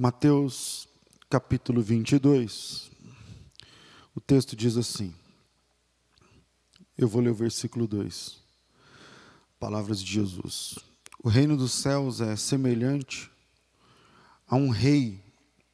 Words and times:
Mateus 0.00 0.86
capítulo 1.28 1.82
22. 1.82 2.88
O 4.14 4.20
texto 4.20 4.54
diz 4.54 4.76
assim. 4.76 5.12
Eu 6.96 7.08
vou 7.08 7.20
ler 7.20 7.30
o 7.30 7.34
versículo 7.34 7.84
2. 7.88 8.40
Palavras 9.58 10.00
de 10.00 10.12
Jesus. 10.12 10.78
O 11.20 11.28
reino 11.28 11.56
dos 11.56 11.72
céus 11.72 12.20
é 12.20 12.36
semelhante 12.36 13.28
a 14.46 14.54
um 14.54 14.68
rei 14.68 15.20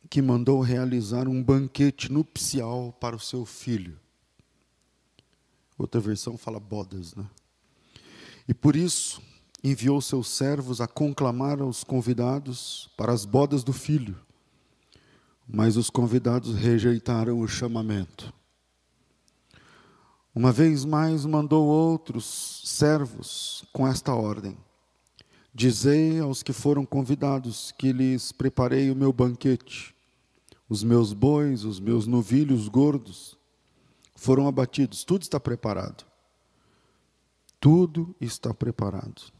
que 0.09 0.23
mandou 0.23 0.63
realizar 0.63 1.29
um 1.29 1.43
banquete 1.43 2.11
nupcial 2.11 2.95
para 2.95 3.15
o 3.15 3.21
seu 3.21 3.45
filho. 3.45 4.01
Outra 5.77 6.01
versão 6.01 6.39
fala 6.39 6.59
bodas, 6.59 7.15
né? 7.15 7.29
E 8.49 8.55
por 8.55 8.75
isso 8.75 9.21
enviou 9.65 9.99
seus 10.03 10.29
servos 10.29 10.83
a 10.83 10.87
conclamar 10.87 11.63
os 11.63 11.83
convidados 11.83 12.91
para 12.99 13.11
as 13.13 13.25
bodas 13.25 13.65
do 13.65 13.73
filho. 13.73 14.15
Mas 15.49 15.79
os 15.79 15.89
convidados 15.89 16.55
rejeitaram 16.55 17.41
o 17.41 17.49
chamamento. 17.49 18.31
Uma 20.35 20.53
vez 20.53 20.85
mais 20.85 21.25
mandou 21.25 21.67
outros 21.67 22.61
servos 22.65 23.65
com 23.73 23.89
esta 23.89 24.15
ordem: 24.15 24.57
Dizei 25.55 26.21
aos 26.21 26.43
que 26.43 26.53
foram 26.53 26.85
convidados 26.85 27.73
que 27.73 27.91
lhes 27.91 28.33
preparei 28.33 28.91
o 28.91 28.97
meu 28.97 29.13
banquete. 29.13 29.95
Os 30.69 30.83
meus 30.83 31.13
bois, 31.13 31.65
os 31.65 31.81
meus 31.81 32.07
novilhos 32.07 32.69
gordos 32.69 33.39
foram 34.15 34.47
abatidos, 34.49 35.05
tudo 35.05 35.23
está 35.23 35.39
preparado. 35.39 36.05
Tudo 37.61 38.15
está 38.21 38.53
preparado. 38.53 39.34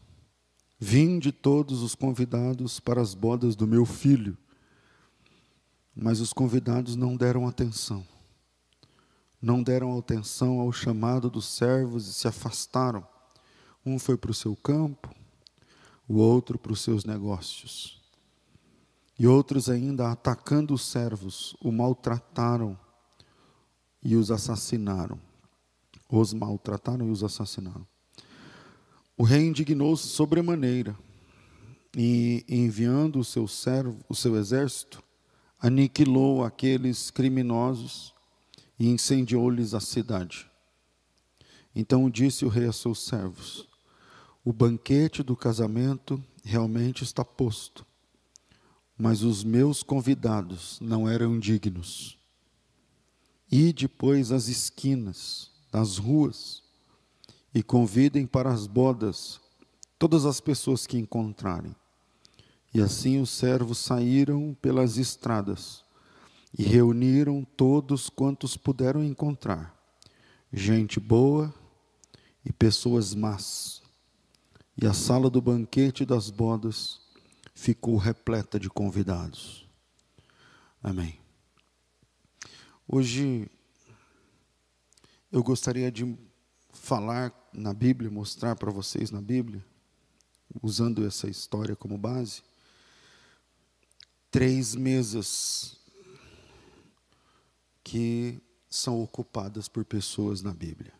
Vinde 0.87 1.33
todos 1.33 1.81
os 1.81 1.95
convidados 1.95 2.79
para 2.79 3.01
as 3.01 3.15
bodas 3.15 3.57
do 3.57 3.67
meu 3.67 3.87
filho. 3.87 4.37
Mas 5.97 6.21
os 6.21 6.31
convidados 6.31 6.95
não 6.95 7.17
deram 7.17 7.49
atenção. 7.49 8.07
Não 9.41 9.63
deram 9.63 9.99
atenção 9.99 10.61
ao 10.61 10.71
chamado 10.73 11.31
dos 11.31 11.47
servos 11.47 12.07
e 12.07 12.13
se 12.13 12.29
afastaram. 12.29 13.03
Um 13.85 13.99
foi 13.99 14.19
para 14.19 14.31
o 14.31 14.35
seu 14.35 14.55
campo, 14.55 15.09
o 16.07 16.19
outro 16.19 16.59
para 16.59 16.73
os 16.75 16.83
seus 16.83 17.07
negócios. 17.07 17.99
E 19.19 19.27
outros 19.27 19.71
ainda, 19.71 20.13
atacando 20.13 20.75
os 20.75 20.85
servos, 20.85 21.57
o 21.63 21.73
maltrataram 21.73 22.79
e 24.03 24.17
os 24.17 24.31
assassinaram. 24.31 25.19
Os 26.11 26.35
maltrataram 26.35 27.09
e 27.09 27.11
os 27.11 27.25
assassinaram. 27.25 27.94
O 29.17 29.23
rei 29.23 29.47
indignou-se 29.47 30.09
sobremaneira 30.09 30.97
e, 31.97 32.45
enviando 32.49 33.19
o 33.19 33.25
seu 33.25 33.47
servo, 33.47 33.99
o 34.09 34.15
seu 34.15 34.37
exército, 34.37 35.03
aniquilou 35.61 36.45
aqueles 36.45 37.11
criminosos 37.11 38.13
e 38.79 38.89
incendiou-lhes 38.89 39.75
a 39.75 39.81
cidade. 39.81 40.51
Então 41.75 42.11
disse 42.11 42.45
o 42.45 42.49
rei 42.49 42.67
a 42.67 42.73
seus 42.73 43.05
servos: 43.05 43.69
O 44.45 44.53
banquete 44.53 45.23
do 45.23 45.37
casamento 45.37 46.23
realmente 46.45 47.05
está 47.05 47.25
posto 47.25 47.87
mas 48.97 49.23
os 49.23 49.43
meus 49.43 49.83
convidados 49.83 50.79
não 50.81 51.09
eram 51.09 51.39
dignos. 51.39 52.19
E 53.51 53.73
depois 53.73 54.33
as 54.33 54.49
esquinas 54.49 55.51
das 55.71 55.99
ruas 55.99 56.63
e 57.55 57.63
convidem 57.63 58.27
para 58.27 58.51
as 58.51 58.67
bodas 58.67 59.41
todas 59.99 60.27
as 60.27 60.41
pessoas 60.41 60.87
que 60.87 60.99
encontrarem. 60.99 61.75
E 62.75 62.81
assim 62.81 63.21
os 63.21 63.31
servos 63.31 63.79
saíram 63.79 64.57
pelas 64.61 64.97
estradas 64.97 65.85
e 66.59 66.65
reuniram 66.65 67.45
todos 67.57 68.11
quantos 68.11 68.57
puderam 68.57 69.05
encontrar, 69.05 69.75
gente 70.53 70.99
boa 70.99 71.55
e 72.45 72.53
pessoas 72.53 73.15
más. 73.15 73.83
E 74.81 74.87
a 74.87 74.93
sala 74.93 75.31
do 75.31 75.41
banquete 75.41 76.05
das 76.05 76.31
bodas 76.31 77.01
ficou 77.55 77.97
repleta 77.97 78.59
de 78.59 78.69
convidados. 78.69 79.69
Amém. 80.83 81.19
Hoje 82.87 83.49
eu 85.31 85.43
gostaria 85.43 85.91
de 85.91 86.17
falar 86.75 87.33
na 87.53 87.73
Bíblia, 87.73 88.11
mostrar 88.11 88.57
para 88.57 88.71
vocês 88.71 89.11
na 89.11 89.23
Bíblia, 89.23 89.65
usando 90.63 91.07
essa 91.07 91.29
história 91.29 91.75
como 91.75 91.97
base, 91.97 92.43
três 94.31 94.75
mesas 94.75 95.79
que 97.83 98.41
são 98.69 99.01
ocupadas 99.01 99.69
por 99.69 99.85
pessoas 99.85 100.43
na 100.43 100.53
Bíblia. 100.53 100.93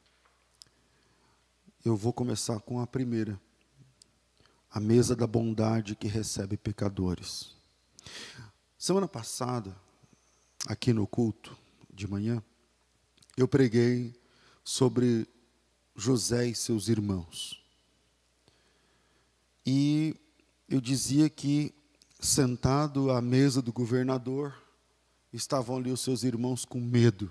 Eu 1.85 1.97
vou 1.97 2.13
começar 2.13 2.61
com 2.61 2.81
a 2.81 2.87
primeira 2.87 3.39
a 4.71 4.81
mesa 4.81 5.15
da 5.15 5.27
bondade 5.27 5.95
que 5.95 6.09
recebe 6.09 6.57
pecadores. 6.57 7.55
Semana 8.77 9.07
passada, 9.07 9.77
aqui 10.67 10.93
no 10.93 11.07
culto 11.07 11.57
de 11.93 12.09
manhã, 12.09 12.43
eu 13.37 13.47
preguei 13.47 14.15
sobre 14.65 15.29
José 15.97 16.49
e 16.49 16.55
seus 16.55 16.89
irmãos. 16.89 17.63
E 19.65 20.15
eu 20.69 20.81
dizia 20.81 21.29
que, 21.31 21.73
sentado 22.21 23.11
à 23.11 23.21
mesa 23.23 23.63
do 23.63 23.73
governador, 23.73 24.55
estavam 25.33 25.77
ali 25.77 25.91
os 25.91 26.01
seus 26.01 26.23
irmãos 26.23 26.65
com 26.65 26.81
medo. 26.81 27.31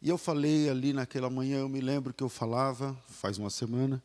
E 0.00 0.08
eu 0.08 0.18
falei 0.18 0.68
ali 0.68 0.92
naquela 0.92 1.30
manhã, 1.30 1.58
eu 1.58 1.68
me 1.68 1.80
lembro 1.80 2.12
que 2.12 2.22
eu 2.22 2.28
falava, 2.28 2.96
faz 3.08 3.38
uma 3.38 3.50
semana, 3.50 4.02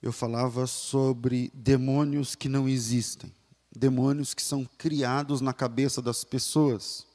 eu 0.00 0.12
falava 0.12 0.66
sobre 0.66 1.50
demônios 1.52 2.34
que 2.34 2.48
não 2.48 2.68
existem, 2.68 3.34
demônios 3.74 4.32
que 4.32 4.42
são 4.42 4.64
criados 4.78 5.40
na 5.40 5.52
cabeça 5.52 6.00
das 6.00 6.24
pessoas. 6.24 7.06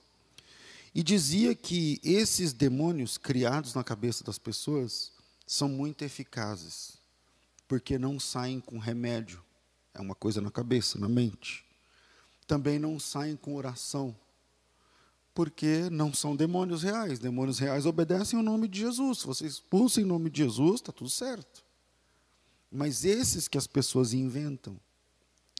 E 0.95 1.03
dizia 1.03 1.53
que 1.53 2.00
esses 2.01 2.53
demônios 2.53 3.17
criados 3.17 3.73
na 3.73 3.83
cabeça 3.83 4.23
das 4.23 4.39
pessoas 4.39 5.11
são 5.45 5.67
muito 5.67 6.03
eficazes, 6.03 6.97
porque 7.67 8.00
não 8.00 8.17
saem 8.17 8.61
com 8.61 8.78
remédio, 8.78 9.44
é 9.94 10.00
uma 10.00 10.16
coisa 10.16 10.39
na 10.39 10.50
cabeça, 10.50 10.97
na 10.97 11.09
mente. 11.09 11.66
Também 12.47 12.79
não 12.79 12.97
saem 12.97 13.35
com 13.35 13.55
oração, 13.55 14.16
porque 15.34 15.89
não 15.89 16.13
são 16.13 16.34
demônios 16.34 16.84
reais. 16.84 17.19
Demônios 17.19 17.59
reais 17.59 17.85
obedecem 17.85 18.39
o 18.39 18.44
nome 18.44 18.69
de 18.69 18.79
Jesus. 18.79 19.19
Se 19.19 19.28
você 19.28 19.45
expulsa 19.45 20.00
em 20.00 20.05
nome 20.05 20.29
de 20.29 20.44
Jesus, 20.44 20.75
está 20.75 20.94
tudo 20.94 21.09
certo. 21.09 21.66
Mas 22.72 23.03
esses 23.03 23.50
que 23.50 23.57
as 23.57 23.67
pessoas 23.67 24.13
inventam, 24.13 24.79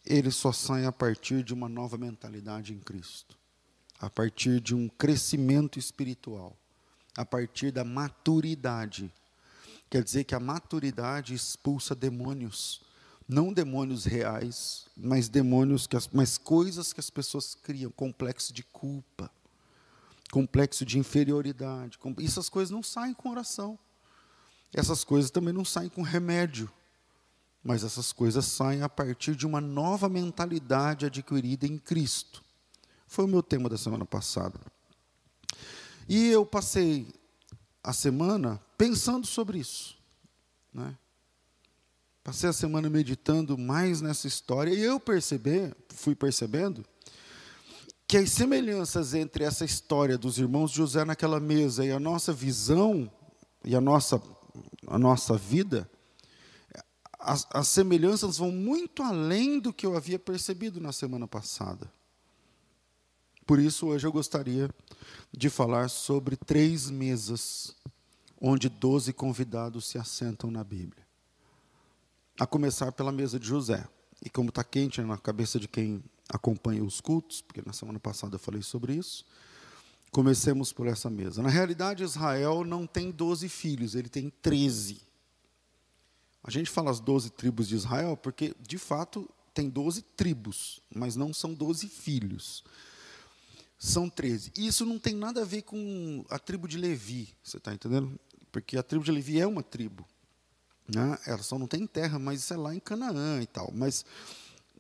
eles 0.06 0.36
só 0.36 0.54
saem 0.54 0.86
a 0.86 0.94
partir 0.94 1.44
de 1.44 1.54
uma 1.54 1.68
nova 1.68 1.98
mentalidade 1.98 2.74
em 2.74 2.80
Cristo, 2.80 3.38
a 4.00 4.10
partir 4.10 4.60
de 4.60 4.76
um 4.76 4.88
crescimento 4.88 5.80
espiritual, 5.80 6.56
a 7.18 7.26
partir 7.26 7.72
da 7.72 7.84
maturidade. 7.84 9.12
Quer 9.90 10.04
dizer 10.04 10.24
que 10.24 10.36
a 10.36 10.40
maturidade 10.40 11.34
expulsa 11.34 11.96
demônios, 11.96 12.82
não 13.28 13.54
demônios 13.54 14.06
reais, 14.06 14.86
mas 14.96 15.30
demônios 15.30 15.88
que 15.88 15.96
as, 15.96 16.08
mas 16.08 16.38
coisas 16.38 16.92
que 16.92 17.00
as 17.00 17.10
pessoas 17.10 17.56
criam, 17.56 17.92
complexo 17.92 18.54
de 18.54 18.64
culpa, 18.64 19.32
complexo 20.32 20.86
de 20.86 21.00
inferioridade. 21.00 21.98
Essas 22.24 22.50
coisas 22.50 22.72
não 22.72 22.84
saem 22.84 23.14
com 23.14 23.30
oração. 23.30 23.80
Essas 24.74 25.04
coisas 25.04 25.32
também 25.32 25.54
não 25.54 25.64
saem 25.64 25.90
com 25.90 26.02
remédio. 26.02 26.70
Mas 27.64 27.84
essas 27.84 28.12
coisas 28.12 28.46
saem 28.46 28.84
a 28.84 28.90
partir 28.90 29.36
de 29.36 29.46
uma 29.48 29.60
nova 29.60 30.08
mentalidade 30.08 31.06
adquirida 31.06 31.66
em 31.66 31.80
Cristo. 31.80 32.45
Foi 33.08 33.26
o 33.26 33.28
meu 33.28 33.44
tema 33.44 33.70
da 33.70 33.78
semana 33.78 34.06
passada. 34.06 34.60
E 36.08 36.28
eu 36.30 36.46
passei 36.46 37.08
a 37.84 37.94
semana 37.94 38.62
pensando 38.78 39.26
sobre 39.26 39.60
isso. 39.60 39.98
Né? 40.74 40.98
Passei 42.24 42.50
a 42.50 42.54
semana 42.54 42.90
meditando 42.90 43.58
mais 43.58 44.02
nessa 44.02 44.28
história 44.28 44.74
e 44.74 44.82
eu 44.82 45.00
percebi, 45.00 45.74
fui 45.90 46.16
percebendo 46.16 46.86
que 48.08 48.18
as 48.18 48.32
semelhanças 48.32 49.14
entre 49.14 49.44
essa 49.44 49.66
história 49.66 50.18
dos 50.18 50.38
irmãos 50.38 50.72
José 50.72 51.06
naquela 51.06 51.40
mesa 51.40 51.86
e 51.86 51.92
a 51.92 52.00
nossa 52.00 52.34
visão 52.34 53.12
e 53.64 53.76
a 53.76 53.82
nossa, 53.82 54.22
a 54.88 54.98
nossa 54.98 55.38
vida 55.38 55.90
as, 57.26 57.48
as 57.52 57.68
semelhanças 57.68 58.38
vão 58.38 58.52
muito 58.52 59.02
além 59.02 59.60
do 59.60 59.74
que 59.74 59.86
eu 59.86 59.98
havia 59.98 60.20
percebido 60.20 60.80
na 60.80 60.92
semana 60.92 61.28
passada. 61.28 61.92
Por 63.46 63.60
isso, 63.60 63.88
hoje 63.88 64.08
eu 64.08 64.12
gostaria 64.12 64.70
de 65.32 65.50
falar 65.50 65.88
sobre 65.90 66.36
três 66.36 66.90
mesas 66.90 67.76
onde 68.42 68.68
doze 68.68 69.14
convidados 69.14 69.86
se 69.86 70.00
assentam 70.00 70.50
na 70.50 70.64
Bíblia. 70.64 71.06
A 72.40 72.48
começar 72.48 72.92
pela 72.92 73.12
mesa 73.12 73.40
de 73.40 73.48
José. 73.48 73.88
E 74.24 74.30
como 74.30 74.50
está 74.50 74.64
quente 74.64 75.00
na 75.02 75.18
cabeça 75.18 75.60
de 75.60 75.68
quem 75.68 76.04
acompanha 76.28 76.84
os 76.84 77.00
cultos, 77.00 77.42
porque 77.42 77.62
na 77.64 77.74
semana 77.74 78.00
passada 78.00 78.36
eu 78.36 78.40
falei 78.40 78.64
sobre 78.64 78.96
isso. 78.96 79.24
Comecemos 80.12 80.74
por 80.74 80.88
essa 80.88 81.10
mesa. 81.10 81.44
Na 81.44 81.50
realidade, 81.50 82.04
Israel 82.04 82.64
não 82.64 82.88
tem 82.88 83.12
12 83.12 83.48
filhos, 83.48 83.94
ele 83.94 84.10
tem 84.10 84.32
13. 84.42 85.02
A 86.44 86.50
gente 86.50 86.72
fala 86.72 86.90
as 86.90 87.00
12 87.00 87.30
tribos 87.32 87.68
de 87.68 87.76
Israel 87.76 88.18
porque, 88.18 88.56
de 88.60 88.80
fato, 88.80 89.30
tem 89.54 89.70
12 89.70 90.02
tribos, 90.16 90.82
mas 90.94 91.16
não 91.16 91.34
são 91.34 91.54
12 91.54 91.88
filhos. 91.88 92.64
São 93.78 94.10
13. 94.10 94.52
E 94.58 94.68
isso 94.68 94.86
não 94.86 94.98
tem 94.98 95.16
nada 95.16 95.42
a 95.42 95.46
ver 95.46 95.64
com 95.64 96.26
a 96.30 96.40
tribo 96.40 96.68
de 96.68 96.78
Levi, 96.78 97.34
você 97.44 97.58
está 97.58 97.74
entendendo? 97.74 98.20
Porque 98.52 98.78
a 98.78 98.84
tribo 98.84 99.04
de 99.04 99.12
Levi 99.12 99.40
é 99.40 99.46
uma 99.46 99.62
tribo. 99.62 100.06
Né? 100.88 101.18
Ela 101.26 101.44
só 101.44 101.58
não 101.58 101.68
tem 101.68 101.86
terra, 101.86 102.20
mas 102.20 102.40
isso 102.40 102.54
é 102.54 102.58
lá 102.58 102.74
em 102.74 102.80
Canaã 102.80 103.42
e 103.42 103.48
tal. 103.48 103.72
Mas, 103.74 104.06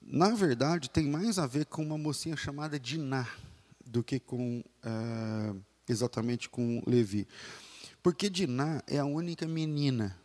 na 0.01 0.30
verdade, 0.30 0.89
tem 0.89 1.07
mais 1.07 1.39
a 1.39 1.47
ver 1.47 1.65
com 1.65 1.83
uma 1.83 1.97
mocinha 1.97 2.38
chamada 2.38 2.80
Diná 2.80 3.27
do 3.86 4.03
que 4.03 4.19
com 4.19 4.63
é, 4.83 5.56
exatamente 5.88 6.50
com 6.50 6.81
Levi. 6.86 7.27
Porque 8.01 8.30
Diná 8.30 8.83
é 8.88 9.00
a 9.00 9.06
única 9.06 9.48
menina. 9.48 10.18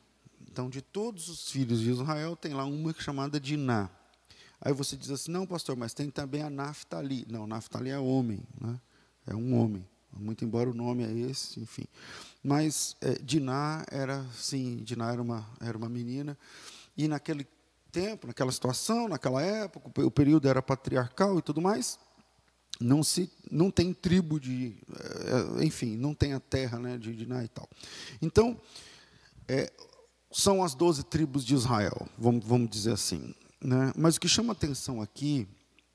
Então, 0.51 0.69
de 0.69 0.83
todos 0.83 1.29
os 1.29 1.51
filhos 1.51 1.81
de 1.81 1.91
Israel, 1.91 2.37
tem 2.37 2.53
lá 2.53 2.65
uma 2.65 2.95
chamada 2.99 3.41
Diná. 3.41 3.91
Aí 4.61 4.73
você 4.73 4.97
diz 4.97 5.11
assim, 5.11 5.31
não, 5.31 5.47
pastor, 5.47 5.77
mas 5.77 5.95
tem 5.95 6.11
também 6.11 6.43
a 6.43 6.51
Naftali. 6.51 7.27
Não, 7.29 7.47
Naftali 7.47 7.91
é 7.91 7.99
homem, 7.99 8.41
né? 8.61 8.79
é 9.27 9.35
um 9.35 9.59
homem. 9.59 9.87
Muito 10.13 10.45
embora 10.45 10.69
o 10.69 10.75
nome 10.75 11.05
é 11.05 11.31
esse, 11.31 11.61
enfim. 11.61 11.85
Mas 12.43 12.97
é, 13.01 13.15
Diná 13.23 13.85
era, 13.91 14.27
sim, 14.35 14.83
Diná 14.83 15.13
era 15.13 15.23
uma, 15.23 15.47
era 15.61 15.79
uma 15.79 15.89
menina. 15.89 16.37
E 16.97 17.07
naquele 17.07 17.47
tempo, 17.93 18.27
naquela 18.27 18.51
situação, 18.53 19.09
naquela 19.09 19.41
época, 19.41 19.89
o 20.03 20.11
período 20.11 20.49
era 20.49 20.61
patriarcal 20.61 21.39
e 21.39 21.43
tudo 21.43 21.61
mais, 21.61 21.99
não 22.81 23.03
se 23.03 23.31
não 23.51 23.71
tem 23.71 23.93
tribo 23.93 24.41
de 24.41 24.75
é, 25.59 25.65
enfim 25.65 25.97
não 25.97 26.15
tem 26.15 26.33
a 26.33 26.41
terra 26.41 26.79
né 26.79 26.97
de 26.97 27.15
Diná 27.15 27.45
e 27.45 27.49
tal 27.49 27.69
então 28.23 28.59
é, 29.47 29.71
são 30.33 30.65
as 30.65 30.75
doze 30.75 31.05
tribos 31.05 31.45
de 31.45 31.55
Israel 31.55 32.09
vamos, 32.17 32.45
vamos 32.47 32.71
dizer 32.71 32.93
assim 32.93 33.35
né? 33.63 33.93
mas 33.97 34.17
o 34.17 34.21
que 34.21 34.29
chama 34.29 34.53
atenção 34.53 35.01
aqui 35.01 35.47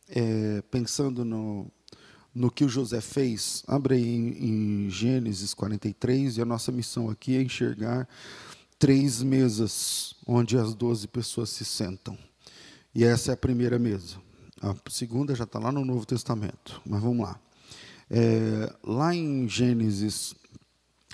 é, 0.09 0.62
pensando 0.69 1.25
no, 1.25 1.67
no 2.33 2.51
que 2.51 2.63
o 2.63 2.69
José 2.69 3.01
fez 3.01 3.63
abre 3.67 3.97
em, 3.97 4.85
em 4.85 4.89
Gênesis 4.89 5.53
43 5.53 6.38
e 6.38 6.41
a 6.41 6.45
nossa 6.45 6.71
missão 6.71 7.09
aqui 7.09 7.35
é 7.38 7.41
enxergar 7.41 8.07
três 8.77 9.23
mesas 9.23 10.15
onde 10.27 10.57
as 10.57 10.73
doze 10.73 11.07
pessoas 11.07 11.50
se 11.50 11.65
sentam 11.65 12.17
e 12.94 13.03
essa 13.03 13.31
é 13.31 13.33
a 13.33 13.38
primeira 13.38 13.79
mesa 13.79 14.25
a 14.61 14.75
segunda 14.89 15.35
já 15.35 15.44
está 15.44 15.59
lá 15.59 15.71
no 15.71 15.83
Novo 15.83 16.06
Testamento, 16.06 16.81
mas 16.85 17.01
vamos 17.01 17.25
lá. 17.25 17.39
É, 18.09 18.73
lá 18.83 19.13
em 19.13 19.47
Gênesis 19.47 20.33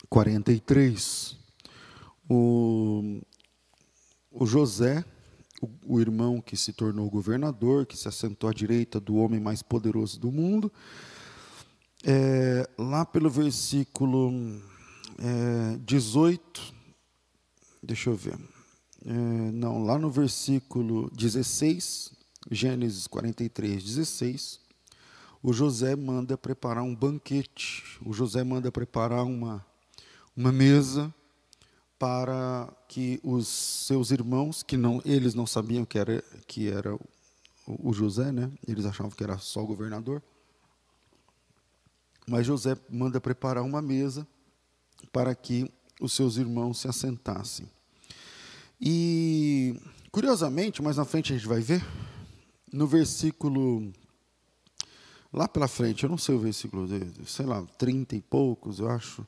43, 0.07 1.37
o, 2.29 3.21
o 4.31 4.45
José, 4.45 5.03
o, 5.61 5.69
o, 5.85 6.01
irmão 6.01 6.41
que 6.41 6.57
se 6.57 6.73
tornou 6.73 7.09
governador, 7.09 7.85
que 7.85 7.95
se 7.95 8.07
assentou 8.07 8.49
à 8.49 8.53
direita 8.53 8.99
do 8.99 9.15
homem 9.15 9.39
mais 9.39 9.61
poderoso 9.61 10.19
do 10.19 10.31
mundo, 10.31 10.71
é, 12.03 12.67
lá 12.77 13.05
pelo 13.05 13.29
versículo 13.29 14.31
é, 15.19 15.77
18, 15.85 16.73
deixa 17.83 18.09
eu 18.09 18.15
ver, 18.15 18.37
é, 19.05 19.11
não, 19.11 19.83
lá 19.83 19.99
no 19.99 20.09
versículo 20.09 21.09
16, 21.15 22.11
Gênesis 22.49 23.05
43, 23.05 23.83
16, 23.83 24.59
o 25.43 25.53
José 25.53 25.95
manda 25.95 26.37
preparar 26.37 26.83
um 26.83 26.95
banquete, 26.95 27.99
o 28.03 28.13
José 28.13 28.43
manda 28.43 28.71
preparar 28.71 29.23
uma, 29.23 29.65
uma 30.35 30.51
mesa 30.51 31.13
para 32.01 32.67
que 32.87 33.19
os 33.23 33.47
seus 33.47 34.09
irmãos, 34.09 34.63
que 34.63 34.75
não, 34.75 34.99
eles 35.05 35.35
não 35.35 35.45
sabiam 35.45 35.85
que 35.85 35.99
era, 35.99 36.23
que 36.47 36.67
era 36.67 36.97
o, 37.67 37.93
José, 37.93 38.31
né? 38.31 38.51
eles 38.67 38.87
achavam 38.87 39.11
que 39.11 39.23
era 39.23 39.37
só 39.37 39.61
o 39.61 39.67
governador, 39.67 40.19
mas 42.27 42.47
José 42.47 42.75
manda 42.89 43.21
preparar 43.21 43.63
uma 43.63 43.83
mesa 43.83 44.27
para 45.11 45.35
que 45.35 45.71
os 45.99 46.13
seus 46.13 46.37
irmãos 46.37 46.79
se 46.79 46.87
assentassem. 46.87 47.69
E, 48.81 49.79
curiosamente, 50.11 50.81
mais 50.81 50.97
na 50.97 51.05
frente 51.05 51.33
a 51.33 51.37
gente 51.37 51.47
vai 51.47 51.61
ver, 51.61 51.85
no 52.73 52.87
versículo 52.87 53.93
lá 55.31 55.47
pela 55.47 55.67
frente, 55.67 56.03
eu 56.03 56.09
não 56.09 56.17
sei 56.17 56.33
o 56.33 56.39
versículo, 56.39 56.87
sei 57.27 57.45
lá, 57.45 57.63
30 57.77 58.15
e 58.15 58.21
poucos, 58.21 58.79
eu 58.79 58.89
acho. 58.89 59.23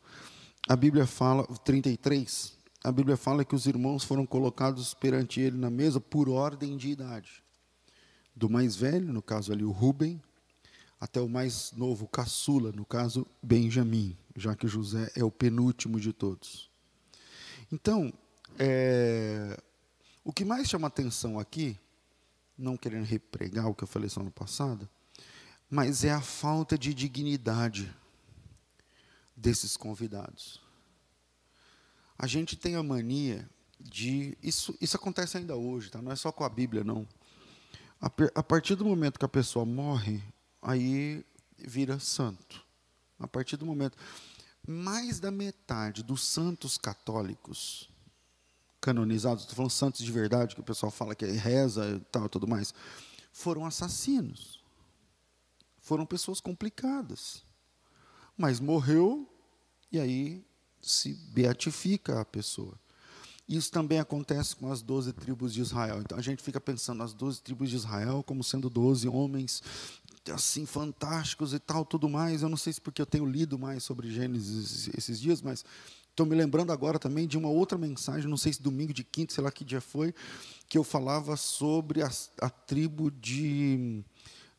A 0.67 0.75
Bíblia 0.75 1.05
fala, 1.05 1.45
33, 1.63 2.62
a 2.83 2.91
Bíblia 2.91 3.15
fala 3.15 3.45
que 3.45 3.55
os 3.55 3.65
irmãos 3.65 4.03
foram 4.03 4.25
colocados 4.25 4.93
perante 4.93 5.39
ele 5.39 5.57
na 5.57 5.69
mesa 5.69 6.01
por 6.01 6.27
ordem 6.27 6.75
de 6.75 6.89
idade. 6.89 7.41
Do 8.35 8.49
mais 8.49 8.75
velho, 8.75 9.13
no 9.13 9.21
caso 9.21 9.53
ali 9.53 9.63
o 9.63 9.71
Ruben, 9.71 10.21
até 10.99 11.21
o 11.21 11.29
mais 11.29 11.71
novo, 11.73 12.07
caçula, 12.07 12.71
no 12.71 12.85
caso 12.85 13.25
Benjamim, 13.41 14.17
já 14.35 14.55
que 14.55 14.67
José 14.67 15.11
é 15.15 15.23
o 15.23 15.31
penúltimo 15.31 15.99
de 15.99 16.11
todos. 16.11 16.69
Então, 17.71 18.11
é, 18.59 19.57
o 20.23 20.33
que 20.33 20.43
mais 20.43 20.67
chama 20.67 20.87
atenção 20.87 21.39
aqui 21.39 21.77
não 22.57 22.77
querendo 22.77 23.05
repregar 23.05 23.67
o 23.67 23.73
que 23.73 23.83
eu 23.83 23.87
falei 23.87 24.09
semana 24.09 24.31
passada, 24.31 24.89
mas 25.69 26.03
é 26.03 26.11
a 26.11 26.21
falta 26.21 26.77
de 26.77 26.93
dignidade 26.93 27.93
desses 29.35 29.75
convidados. 29.75 30.62
A 32.23 32.25
gente 32.25 32.55
tem 32.55 32.77
a 32.77 32.81
mania 32.81 33.49
de. 33.77 34.37
Isso, 34.41 34.73
isso 34.79 34.95
acontece 34.95 35.35
ainda 35.35 35.57
hoje, 35.57 35.91
tá? 35.91 36.01
não 36.01 36.09
é 36.09 36.15
só 36.15 36.31
com 36.31 36.45
a 36.45 36.49
Bíblia, 36.49 36.81
não. 36.81 37.05
A, 37.99 38.09
a 38.35 38.41
partir 38.41 38.75
do 38.75 38.85
momento 38.85 39.19
que 39.19 39.25
a 39.25 39.27
pessoa 39.27 39.65
morre, 39.65 40.23
aí 40.61 41.25
vira 41.57 41.99
santo. 41.99 42.63
A 43.19 43.27
partir 43.27 43.57
do 43.57 43.65
momento. 43.65 43.97
Mais 44.65 45.19
da 45.19 45.31
metade 45.31 46.01
dos 46.01 46.23
santos 46.23 46.77
católicos 46.77 47.89
canonizados, 48.79 49.43
estou 49.43 49.57
falando 49.57 49.71
santos 49.71 49.99
de 49.99 50.09
verdade, 50.09 50.55
que 50.55 50.61
o 50.61 50.63
pessoal 50.63 50.93
fala 50.93 51.15
que 51.15 51.25
é 51.25 51.31
reza 51.31 51.97
e 51.97 51.99
tal, 52.09 52.29
tudo 52.29 52.47
mais, 52.47 52.73
foram 53.33 53.65
assassinos. 53.65 54.63
Foram 55.77 56.05
pessoas 56.05 56.39
complicadas. 56.39 57.43
Mas 58.37 58.61
morreu 58.61 59.29
e 59.91 59.99
aí 59.99 60.45
se 60.83 61.13
beatifica 61.13 62.21
a 62.21 62.25
pessoa. 62.25 62.73
Isso 63.47 63.71
também 63.71 63.99
acontece 63.99 64.55
com 64.55 64.71
as 64.71 64.81
doze 64.81 65.11
tribos 65.11 65.53
de 65.53 65.61
Israel. 65.61 65.99
Então 66.01 66.17
a 66.17 66.21
gente 66.21 66.41
fica 66.41 66.61
pensando 66.61 66.99
nas 66.99 67.13
doze 67.13 67.41
tribos 67.41 67.69
de 67.69 67.75
Israel 67.75 68.23
como 68.23 68.43
sendo 68.43 68.69
doze 68.69 69.07
homens 69.07 69.61
assim 70.31 70.65
fantásticos 70.65 71.53
e 71.53 71.59
tal, 71.59 71.83
tudo 71.83 72.07
mais. 72.07 72.41
Eu 72.41 72.49
não 72.49 72.55
sei 72.55 72.71
se 72.71 72.79
porque 72.79 73.01
eu 73.01 73.05
tenho 73.05 73.25
lido 73.25 73.59
mais 73.59 73.83
sobre 73.83 74.09
Gênesis 74.09 74.89
esses 74.95 75.19
dias, 75.19 75.41
mas 75.41 75.65
Estou 76.13 76.27
me 76.27 76.35
lembrando 76.35 76.71
agora 76.71 76.99
também 76.99 77.27
de 77.27 77.39
uma 77.39 77.49
outra 77.49 77.75
mensagem, 77.75 78.29
não 78.29 78.37
sei 78.37 78.53
se 78.53 78.61
domingo 78.61 78.93
de 78.93 79.03
quinta, 79.03 79.33
sei 79.33 79.43
lá 79.43 79.51
que 79.51 79.65
dia 79.65 79.81
foi, 79.81 80.13
que 80.69 80.77
eu 80.77 80.83
falava 80.83 81.35
sobre 81.35 82.03
a, 82.03 82.11
a 82.39 82.51
tribo 82.51 83.09
de, 83.09 84.03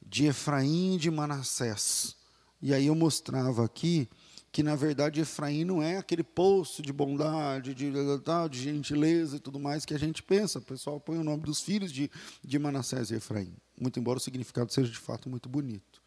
de 0.05 0.27
Efraim 0.27 0.97
e 0.97 0.99
de 0.99 1.13
Manassés. 1.13 2.17
E 2.61 2.75
aí 2.75 2.87
eu 2.87 2.95
mostrava 2.97 3.65
aqui 3.65 4.09
que, 4.55 4.63
na 4.63 4.77
verdade, 4.77 5.21
Efraim 5.21 5.65
não 5.65 5.83
é 5.83 5.97
aquele 5.97 6.23
poço 6.23 6.81
de 6.81 6.93
bondade, 6.93 7.75
de, 7.75 7.91
de, 7.91 8.49
de 8.49 8.63
gentileza 8.63 9.37
e 9.37 9.41
tudo 9.41 9.59
mais 9.59 9.85
que 9.85 9.93
a 9.93 9.99
gente 9.99 10.23
pensa. 10.23 10.61
O 10.61 10.63
pessoal 10.63 11.01
põe 11.01 11.19
o 11.19 11.25
nome 11.25 11.43
dos 11.43 11.61
filhos 11.61 11.91
de, 11.91 12.09
de 12.41 12.57
Manassés 12.57 13.11
e 13.11 13.17
Efraim, 13.17 13.53
muito 13.81 13.99
embora 13.99 14.19
o 14.19 14.21
significado 14.21 14.73
seja 14.73 14.93
de 14.93 14.99
fato 14.99 15.29
muito 15.29 15.49
bonito. 15.49 16.01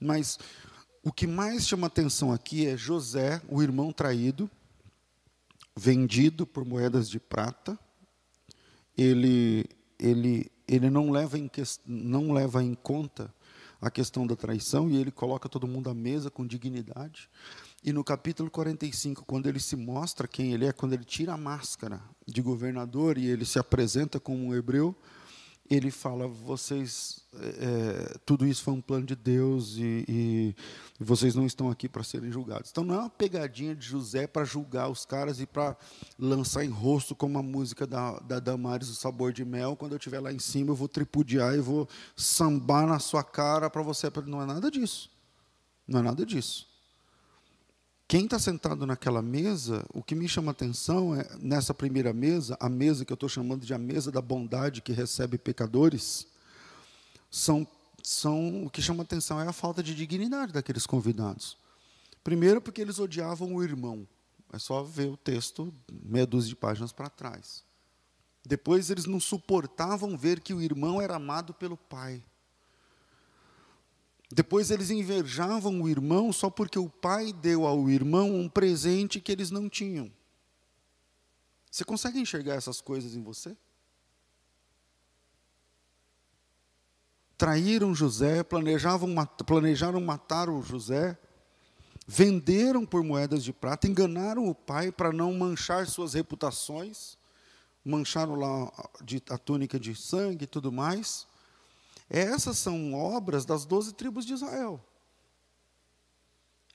Mas 0.00 0.38
o 1.02 1.12
que 1.12 1.26
mais 1.26 1.68
chama 1.68 1.86
atenção 1.86 2.32
aqui 2.32 2.66
é 2.66 2.78
José, 2.78 3.42
o 3.46 3.62
irmão 3.62 3.92
traído, 3.92 4.50
vendido 5.76 6.46
por 6.46 6.64
moedas 6.64 7.10
de 7.10 7.20
prata, 7.20 7.78
ele, 8.96 9.66
ele, 9.98 10.50
ele 10.66 10.88
não, 10.88 11.10
leva 11.10 11.38
em, 11.38 11.50
não 11.86 12.32
leva 12.32 12.64
em 12.64 12.72
conta 12.72 13.30
a 13.82 13.90
questão 13.90 14.26
da 14.26 14.34
traição 14.34 14.88
e 14.88 14.96
ele 14.96 15.10
coloca 15.10 15.46
todo 15.46 15.68
mundo 15.68 15.90
à 15.90 15.94
mesa 15.94 16.30
com 16.30 16.46
dignidade. 16.46 17.28
E 17.84 17.92
no 17.92 18.04
capítulo 18.04 18.48
45, 18.48 19.24
quando 19.24 19.48
ele 19.48 19.58
se 19.58 19.74
mostra 19.74 20.28
quem 20.28 20.52
ele 20.52 20.66
é, 20.66 20.72
quando 20.72 20.92
ele 20.92 21.04
tira 21.04 21.32
a 21.32 21.36
máscara 21.36 22.00
de 22.24 22.40
governador 22.40 23.18
e 23.18 23.26
ele 23.26 23.44
se 23.44 23.58
apresenta 23.58 24.20
como 24.20 24.46
um 24.46 24.54
hebreu, 24.54 24.96
ele 25.68 25.90
fala: 25.90 26.28
vocês, 26.28 27.24
é, 27.34 28.18
tudo 28.24 28.46
isso 28.46 28.62
foi 28.62 28.74
um 28.74 28.80
plano 28.80 29.04
de 29.04 29.16
Deus 29.16 29.76
e, 29.78 30.04
e 30.08 30.56
vocês 31.00 31.34
não 31.34 31.44
estão 31.44 31.70
aqui 31.70 31.88
para 31.88 32.04
serem 32.04 32.30
julgados. 32.30 32.70
Então 32.70 32.84
não 32.84 32.94
é 32.94 32.98
uma 32.98 33.10
pegadinha 33.10 33.74
de 33.74 33.84
José 33.84 34.28
para 34.28 34.44
julgar 34.44 34.88
os 34.88 35.04
caras 35.04 35.40
e 35.40 35.46
para 35.46 35.76
lançar 36.16 36.64
em 36.64 36.70
rosto 36.70 37.16
como 37.16 37.36
a 37.36 37.42
música 37.42 37.84
da, 37.84 38.18
da 38.20 38.38
Damares, 38.38 38.90
o 38.90 38.94
sabor 38.94 39.32
de 39.32 39.44
mel. 39.44 39.74
Quando 39.74 39.92
eu 39.92 39.98
estiver 39.98 40.20
lá 40.20 40.32
em 40.32 40.38
cima, 40.38 40.70
eu 40.70 40.76
vou 40.76 40.88
tripudiar 40.88 41.54
e 41.56 41.60
vou 41.60 41.88
sambar 42.16 42.86
na 42.86 43.00
sua 43.00 43.24
cara 43.24 43.68
para 43.68 43.82
você. 43.82 44.08
Não 44.26 44.40
é 44.40 44.46
nada 44.46 44.70
disso. 44.70 45.10
Não 45.88 45.98
é 45.98 46.02
nada 46.02 46.24
disso. 46.24 46.71
Quem 48.12 48.26
está 48.26 48.38
sentado 48.38 48.86
naquela 48.86 49.22
mesa, 49.22 49.86
o 49.90 50.02
que 50.02 50.14
me 50.14 50.28
chama 50.28 50.50
atenção 50.50 51.14
é, 51.14 51.26
nessa 51.40 51.72
primeira 51.72 52.12
mesa, 52.12 52.58
a 52.60 52.68
mesa 52.68 53.06
que 53.06 53.10
eu 53.10 53.14
estou 53.14 53.26
chamando 53.26 53.64
de 53.64 53.72
a 53.72 53.78
mesa 53.78 54.12
da 54.12 54.20
bondade 54.20 54.82
que 54.82 54.92
recebe 54.92 55.38
pecadores, 55.38 56.26
são, 57.30 57.66
são 58.02 58.66
o 58.66 58.68
que 58.68 58.82
chama 58.82 59.02
atenção 59.02 59.40
é 59.40 59.48
a 59.48 59.52
falta 59.54 59.82
de 59.82 59.94
dignidade 59.94 60.52
daqueles 60.52 60.84
convidados. 60.84 61.56
Primeiro, 62.22 62.60
porque 62.60 62.82
eles 62.82 62.98
odiavam 62.98 63.54
o 63.54 63.64
irmão. 63.64 64.06
É 64.52 64.58
só 64.58 64.82
ver 64.82 65.08
o 65.08 65.16
texto, 65.16 65.72
meia 65.90 66.26
dúzia 66.26 66.50
de 66.50 66.56
páginas 66.56 66.92
para 66.92 67.08
trás. 67.08 67.64
Depois, 68.44 68.90
eles 68.90 69.06
não 69.06 69.20
suportavam 69.20 70.18
ver 70.18 70.40
que 70.40 70.52
o 70.52 70.60
irmão 70.60 71.00
era 71.00 71.16
amado 71.16 71.54
pelo 71.54 71.78
pai. 71.78 72.22
Depois 74.34 74.70
eles 74.70 74.88
invejavam 74.88 75.82
o 75.82 75.88
irmão 75.88 76.32
só 76.32 76.48
porque 76.48 76.78
o 76.78 76.88
pai 76.88 77.34
deu 77.34 77.66
ao 77.66 77.90
irmão 77.90 78.34
um 78.34 78.48
presente 78.48 79.20
que 79.20 79.30
eles 79.30 79.50
não 79.50 79.68
tinham. 79.68 80.10
Você 81.70 81.84
consegue 81.84 82.18
enxergar 82.18 82.54
essas 82.54 82.80
coisas 82.80 83.14
em 83.14 83.22
você? 83.22 83.54
Traíram 87.36 87.94
José, 87.94 88.42
planejavam, 88.42 89.14
planejaram 89.44 90.00
matar 90.00 90.48
o 90.48 90.62
José, 90.62 91.18
venderam 92.06 92.86
por 92.86 93.04
moedas 93.04 93.44
de 93.44 93.52
prata, 93.52 93.86
enganaram 93.86 94.48
o 94.48 94.54
pai 94.54 94.90
para 94.90 95.12
não 95.12 95.34
manchar 95.34 95.86
suas 95.86 96.14
reputações, 96.14 97.18
mancharam 97.84 98.34
lá 98.36 98.72
a 99.28 99.36
túnica 99.36 99.78
de 99.78 99.94
sangue 99.94 100.44
e 100.44 100.46
tudo 100.48 100.72
mais. 100.72 101.26
Essas 102.14 102.58
são 102.58 102.92
obras 102.92 103.46
das 103.46 103.64
doze 103.64 103.94
tribos 103.94 104.26
de 104.26 104.34
Israel. 104.34 104.78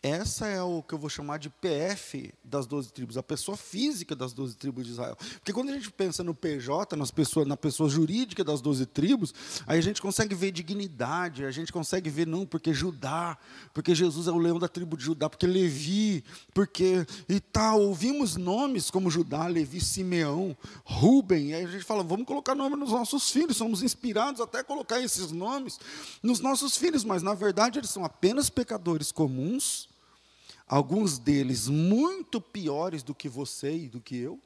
Essa 0.04 0.46
é 0.46 0.62
o 0.62 0.84
que 0.84 0.94
eu 0.94 1.00
vou 1.00 1.10
chamar 1.10 1.40
de 1.40 1.50
PF 1.50 2.32
das 2.44 2.68
12 2.68 2.94
tribos, 2.94 3.18
a 3.18 3.24
pessoa 3.24 3.58
física 3.58 4.16
das 4.16 4.32
12 4.32 4.56
tribos 4.56 4.86
de 4.86 4.92
Israel. 4.92 5.18
Porque 5.34 5.52
quando 5.52 5.70
a 5.70 5.74
gente 5.74 5.90
pensa 5.92 6.24
no 6.24 6.36
PJ, 6.36 6.96
nas 6.96 7.10
pessoas, 7.10 7.48
na 7.48 7.58
pessoa 7.58 7.90
jurídica 7.90 8.44
das 8.44 8.62
12 8.62 8.86
tribos, 8.86 9.34
aí 9.66 9.80
a 9.80 9.82
gente 9.82 10.00
consegue 10.00 10.36
ver 10.36 10.52
dignidade, 10.52 11.46
a 11.46 11.52
gente 11.52 11.74
consegue 11.74 12.12
ver, 12.12 12.28
não, 12.28 12.46
porque 12.46 12.74
Judá, 12.74 13.40
porque 13.74 13.96
Jesus 13.96 14.28
é 14.28 14.32
o 14.32 14.38
leão 14.38 14.60
da 14.60 14.68
tribo 14.68 14.96
de 14.96 15.04
Judá, 15.04 15.28
porque 15.32 15.48
Levi, 15.48 16.24
porque 16.54 17.06
e 17.28 17.40
tal. 17.40 17.82
Ouvimos 17.82 18.36
nomes 18.36 18.92
como 18.92 19.10
Judá, 19.10 19.48
Levi, 19.48 19.82
Simeão, 19.82 20.56
Ruben, 20.86 21.50
e 21.50 21.54
aí 21.56 21.66
a 21.66 21.72
gente 21.72 21.84
fala, 21.84 22.04
vamos 22.04 22.28
colocar 22.28 22.54
nome 22.54 22.76
nos 22.76 22.92
nossos 22.92 23.32
filhos, 23.32 23.58
somos 23.58 23.82
inspirados 23.82 24.42
até 24.42 24.60
a 24.60 24.64
colocar 24.64 25.02
esses 25.02 25.32
nomes 25.32 25.80
nos 26.22 26.40
nossos 26.40 26.78
filhos, 26.78 27.04
mas 27.04 27.24
na 27.24 27.34
verdade 27.34 27.80
eles 27.80 27.90
são 27.90 28.06
apenas 28.06 28.48
pecadores 28.48 29.12
comuns 29.12 29.88
alguns 30.68 31.18
deles 31.18 31.68
muito 31.68 32.42
piores 32.42 33.02
do 33.02 33.16
que 33.16 33.30
você 33.30 33.76
e 33.76 33.90
do 33.90 34.02
que 34.02 34.18
eu. 34.18 34.40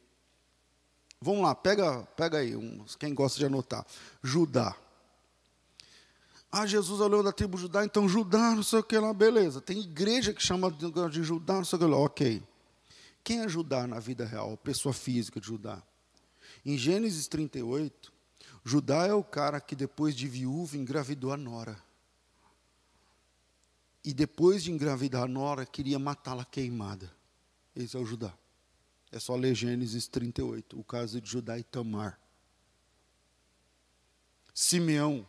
Vamos 1.20 1.42
lá, 1.42 1.54
pega, 1.54 2.04
pega 2.16 2.40
aí, 2.40 2.56
uns, 2.56 2.96
quem 2.96 3.14
gosta 3.14 3.38
de 3.38 3.46
anotar. 3.46 3.86
Judá. 4.24 4.76
Ah, 6.52 6.66
Jesus 6.66 7.00
olhou 7.00 7.24
da 7.24 7.32
tribo 7.32 7.58
Judá, 7.58 7.86
então 7.86 8.10
Judá, 8.10 8.56
não 8.56 8.64
sei 8.64 8.80
o 8.80 8.84
que 8.84 8.98
lá, 8.98 9.14
beleza. 9.14 9.62
Tem 9.62 9.80
igreja 9.80 10.34
que 10.34 10.44
chama 10.44 10.70
de 10.72 11.24
Judá, 11.24 11.56
não 11.56 11.66
sei 11.66 11.78
o 11.78 11.80
que 11.80 11.86
lá, 11.86 11.98
ok. 11.98 12.44
Quem 13.24 13.42
é 13.42 13.48
Judá 13.48 13.88
na 13.88 14.00
vida 14.00 14.26
real? 14.26 14.58
Pessoa 14.58 14.94
física 14.94 15.40
de 15.40 15.48
Judá. 15.48 15.82
Em 16.66 16.78
Gênesis 16.78 17.28
38, 17.28 18.12
Judá 18.66 19.08
é 19.08 19.14
o 19.14 19.24
cara 19.24 19.62
que 19.62 19.76
depois 19.76 20.16
de 20.16 20.28
viúva 20.28 20.76
engravidou 20.76 21.32
a 21.32 21.38
nora. 21.38 21.78
E 24.04 24.14
depois 24.14 24.64
de 24.64 24.72
engravidar 24.72 25.24
a 25.24 25.28
nora, 25.28 25.66
queria 25.66 26.00
matá-la 26.00 26.44
queimada. 26.44 27.12
Esse 27.76 27.96
é 27.96 28.00
o 28.00 28.06
Judá. 28.06 28.34
É 29.12 29.20
só 29.20 29.36
ler 29.36 29.54
Gênesis 29.54 30.08
38, 30.08 30.80
o 30.80 30.84
caso 30.84 31.22
de 31.22 31.30
Judá 31.30 31.60
e 31.60 31.64
Tamar. 31.64 32.20
Simeão. 34.54 35.28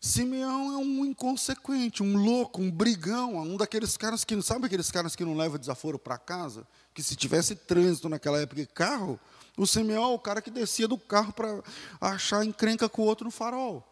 Simeão 0.00 0.72
é 0.72 0.76
um 0.78 1.04
inconsequente, 1.04 2.02
um 2.02 2.16
louco, 2.16 2.62
um 2.62 2.70
brigão, 2.70 3.36
um 3.36 3.56
daqueles 3.56 3.98
caras 3.98 4.24
que 4.24 4.34
não 4.34 4.42
sabe 4.42 4.64
aqueles 4.64 4.90
caras 4.90 5.14
que 5.14 5.24
não 5.24 5.36
levam 5.36 5.58
desaforo 5.58 5.98
para 5.98 6.16
casa, 6.16 6.66
que 6.94 7.02
se 7.02 7.14
tivesse 7.14 7.54
trânsito 7.54 8.08
naquela 8.08 8.40
época 8.40 8.62
de 8.62 8.66
carro, 8.66 9.20
o 9.58 9.66
Simeão 9.66 10.04
é 10.04 10.14
o 10.14 10.18
cara 10.18 10.40
que 10.40 10.50
descia 10.50 10.88
do 10.88 10.96
carro 10.96 11.34
para 11.34 11.62
achar 12.00 12.46
encrenca 12.46 12.88
com 12.88 13.02
o 13.02 13.04
outro 13.04 13.26
no 13.26 13.30
farol 13.30 13.89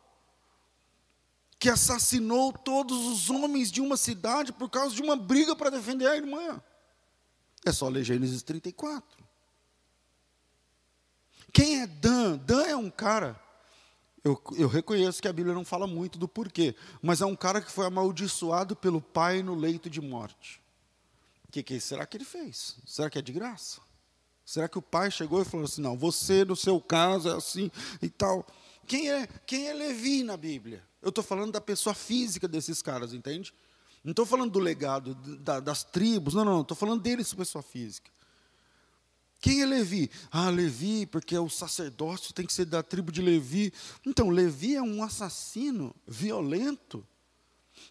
que 1.58 1.68
assassinou 1.68 2.52
todos 2.52 3.06
os 3.06 3.30
homens 3.30 3.70
de 3.70 3.80
uma 3.80 3.96
cidade 3.96 4.52
por 4.52 4.70
causa 4.70 4.94
de 4.94 5.02
uma 5.02 5.16
briga 5.16 5.56
para 5.56 5.70
defender 5.70 6.06
a 6.06 6.16
irmã. 6.16 6.62
É 7.64 7.72
só 7.72 7.88
ler 7.88 8.04
Gênesis 8.04 8.42
34. 8.42 9.26
Quem 11.52 11.82
é 11.82 11.86
Dan? 11.86 12.36
Dan 12.38 12.62
é 12.62 12.76
um 12.76 12.90
cara. 12.90 13.40
Eu, 14.22 14.40
eu 14.56 14.68
reconheço 14.68 15.20
que 15.20 15.28
a 15.28 15.32
Bíblia 15.32 15.54
não 15.54 15.64
fala 15.64 15.86
muito 15.86 16.18
do 16.18 16.28
porquê, 16.28 16.74
mas 17.02 17.20
é 17.20 17.26
um 17.26 17.36
cara 17.36 17.60
que 17.60 17.70
foi 17.70 17.86
amaldiçoado 17.86 18.76
pelo 18.76 19.00
pai 19.00 19.42
no 19.42 19.54
leito 19.54 19.88
de 19.88 20.00
morte. 20.00 20.60
O 21.48 21.52
que, 21.52 21.62
que 21.62 21.80
será 21.80 22.06
que 22.06 22.16
ele 22.16 22.24
fez? 22.24 22.76
Será 22.86 23.08
que 23.08 23.18
é 23.18 23.22
de 23.22 23.32
graça? 23.32 23.80
Será 24.44 24.68
que 24.68 24.78
o 24.78 24.82
pai 24.82 25.10
chegou 25.10 25.42
e 25.42 25.44
falou 25.44 25.64
assim: 25.64 25.80
não, 25.80 25.96
você 25.96 26.44
no 26.44 26.56
seu 26.56 26.80
caso 26.80 27.28
é 27.28 27.36
assim 27.36 27.70
e 28.00 28.08
tal? 28.08 28.46
Quem 28.86 29.10
é, 29.10 29.26
quem 29.46 29.68
é 29.68 29.72
Levi 29.72 30.22
na 30.22 30.36
Bíblia? 30.36 30.88
Eu 31.00 31.10
estou 31.10 31.22
falando 31.22 31.52
da 31.52 31.60
pessoa 31.60 31.94
física 31.94 32.48
desses 32.48 32.82
caras, 32.82 33.12
entende? 33.12 33.54
Não 34.02 34.10
estou 34.10 34.26
falando 34.26 34.52
do 34.52 34.58
legado, 34.58 35.14
da, 35.14 35.60
das 35.60 35.84
tribos, 35.84 36.34
não, 36.34 36.44
não, 36.44 36.60
estou 36.62 36.76
falando 36.76 37.02
deles, 37.02 37.32
pessoa 37.34 37.62
física. 37.62 38.10
Quem 39.40 39.62
é 39.62 39.66
Levi? 39.66 40.10
Ah, 40.30 40.50
Levi, 40.50 41.06
porque 41.06 41.36
o 41.38 41.48
sacerdócio 41.48 42.34
tem 42.34 42.44
que 42.44 42.52
ser 42.52 42.64
da 42.64 42.82
tribo 42.82 43.12
de 43.12 43.22
Levi. 43.22 43.72
Então, 44.04 44.30
Levi 44.30 44.74
é 44.74 44.82
um 44.82 45.02
assassino 45.02 45.94
violento 46.06 47.06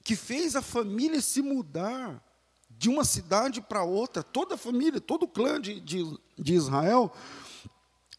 que 0.03 0.15
fez 0.15 0.55
a 0.55 0.61
família 0.61 1.21
se 1.21 1.41
mudar 1.41 2.21
de 2.69 2.89
uma 2.89 3.05
cidade 3.05 3.61
para 3.61 3.83
outra, 3.83 4.21
toda 4.21 4.55
a 4.55 4.57
família, 4.57 4.99
todo 4.99 5.23
o 5.23 5.27
clã 5.27 5.59
de, 5.59 5.79
de, 5.79 6.03
de 6.37 6.53
Israel, 6.53 7.11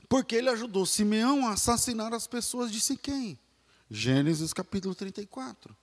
porque 0.09 0.35
ele 0.35 0.49
ajudou 0.49 0.87
Simeão 0.87 1.47
a 1.47 1.53
assassinar 1.53 2.15
as 2.15 2.27
pessoas 2.27 2.73
de 2.73 2.81
Siquém. 2.81 3.39
Gênesis 3.91 4.53
capítulo 4.53 4.95
34. 4.95 5.75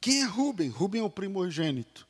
Quem 0.00 0.22
é 0.22 0.24
Rubem? 0.24 0.68
Rubem 0.68 1.02
é 1.02 1.04
o 1.04 1.10
primogênito. 1.10 2.06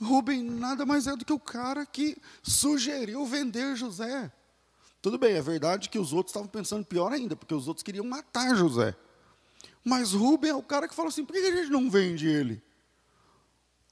Rubem 0.00 0.42
nada 0.42 0.84
mais 0.84 1.06
é 1.06 1.16
do 1.16 1.24
que 1.24 1.32
o 1.32 1.40
cara 1.40 1.86
que 1.86 2.16
sugeriu 2.42 3.24
vender 3.26 3.74
José. 3.74 4.30
Tudo 5.00 5.18
bem, 5.18 5.34
é 5.34 5.42
verdade 5.42 5.88
que 5.88 5.98
os 5.98 6.12
outros 6.12 6.30
estavam 6.30 6.48
pensando 6.48 6.84
pior 6.84 7.12
ainda, 7.12 7.34
porque 7.34 7.54
os 7.54 7.66
outros 7.66 7.82
queriam 7.82 8.04
matar 8.04 8.54
José. 8.54 8.94
Mas 9.82 10.12
Rubem 10.12 10.50
é 10.50 10.54
o 10.54 10.62
cara 10.62 10.86
que 10.86 10.94
falou 10.94 11.08
assim: 11.08 11.24
por 11.24 11.32
que 11.32 11.38
a 11.38 11.56
gente 11.56 11.70
não 11.70 11.90
vende 11.90 12.28
ele? 12.28 12.62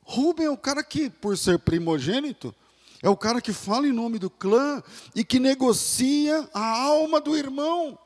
Rubem 0.03 0.47
é 0.47 0.51
o 0.51 0.57
cara 0.57 0.85
que, 0.85 1.09
por 1.09 1.37
ser 1.39 1.59
primogênito, 1.59 2.55
é 3.03 3.09
o 3.09 3.17
cara 3.17 3.41
que 3.41 3.53
fala 3.53 3.89
em 3.89 3.93
nome 3.93 4.19
do 4.19 4.31
clã 4.31 4.83
e 5.15 5.25
que 5.25 5.41
negocia 5.41 6.49
a 6.53 6.83
alma 6.83 7.21
do 7.21 7.37
irmão 7.37 7.99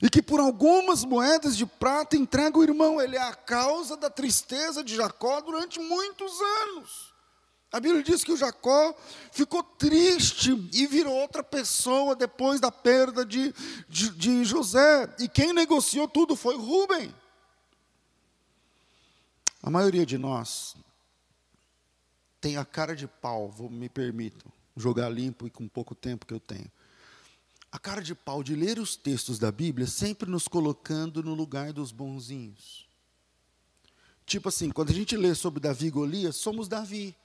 e 0.00 0.08
que 0.08 0.22
por 0.22 0.38
algumas 0.38 1.04
moedas 1.04 1.56
de 1.56 1.66
prata 1.66 2.16
entrega 2.16 2.58
o 2.58 2.62
irmão. 2.62 3.00
Ele 3.00 3.16
é 3.16 3.22
a 3.22 3.34
causa 3.34 3.96
da 3.96 4.08
tristeza 4.08 4.82
de 4.82 4.94
Jacó 4.94 5.40
durante 5.40 5.80
muitos 5.80 6.32
anos. 6.40 7.08
A 7.70 7.80
Bíblia 7.80 8.02
diz 8.02 8.24
que 8.24 8.32
o 8.32 8.36
Jacó 8.36 8.94
ficou 9.30 9.62
triste 9.62 10.52
e 10.72 10.86
virou 10.86 11.14
outra 11.14 11.42
pessoa 11.42 12.16
depois 12.16 12.60
da 12.60 12.72
perda 12.72 13.26
de, 13.26 13.52
de, 13.88 14.10
de 14.10 14.44
José. 14.44 15.14
E 15.18 15.28
quem 15.28 15.52
negociou 15.52 16.08
tudo 16.08 16.34
foi 16.34 16.56
Rubem. 16.56 17.14
A 19.62 19.70
maioria 19.70 20.06
de 20.06 20.16
nós 20.16 20.76
tem 22.40 22.56
a 22.56 22.64
cara 22.64 22.94
de 22.94 23.06
pau, 23.06 23.50
vou, 23.50 23.68
me 23.68 23.88
permito 23.88 24.50
jogar 24.76 25.08
limpo 25.10 25.46
e 25.46 25.50
com 25.50 25.68
pouco 25.68 25.94
tempo 25.94 26.24
que 26.24 26.32
eu 26.32 26.40
tenho 26.40 26.70
a 27.70 27.78
cara 27.78 28.00
de 28.00 28.14
pau 28.14 28.42
de 28.42 28.54
ler 28.54 28.78
os 28.78 28.96
textos 28.96 29.38
da 29.38 29.52
Bíblia, 29.52 29.86
sempre 29.86 30.30
nos 30.30 30.48
colocando 30.48 31.22
no 31.22 31.34
lugar 31.34 31.72
dos 31.72 31.92
bonzinhos. 31.92 32.88
Tipo 34.24 34.48
assim, 34.48 34.70
quando 34.70 34.90
a 34.90 34.94
gente 34.94 35.16
lê 35.16 35.34
sobre 35.34 35.60
Davi 35.60 35.86
e 35.86 35.90
Golias, 35.90 36.36
somos 36.36 36.68
Davi. 36.68 37.16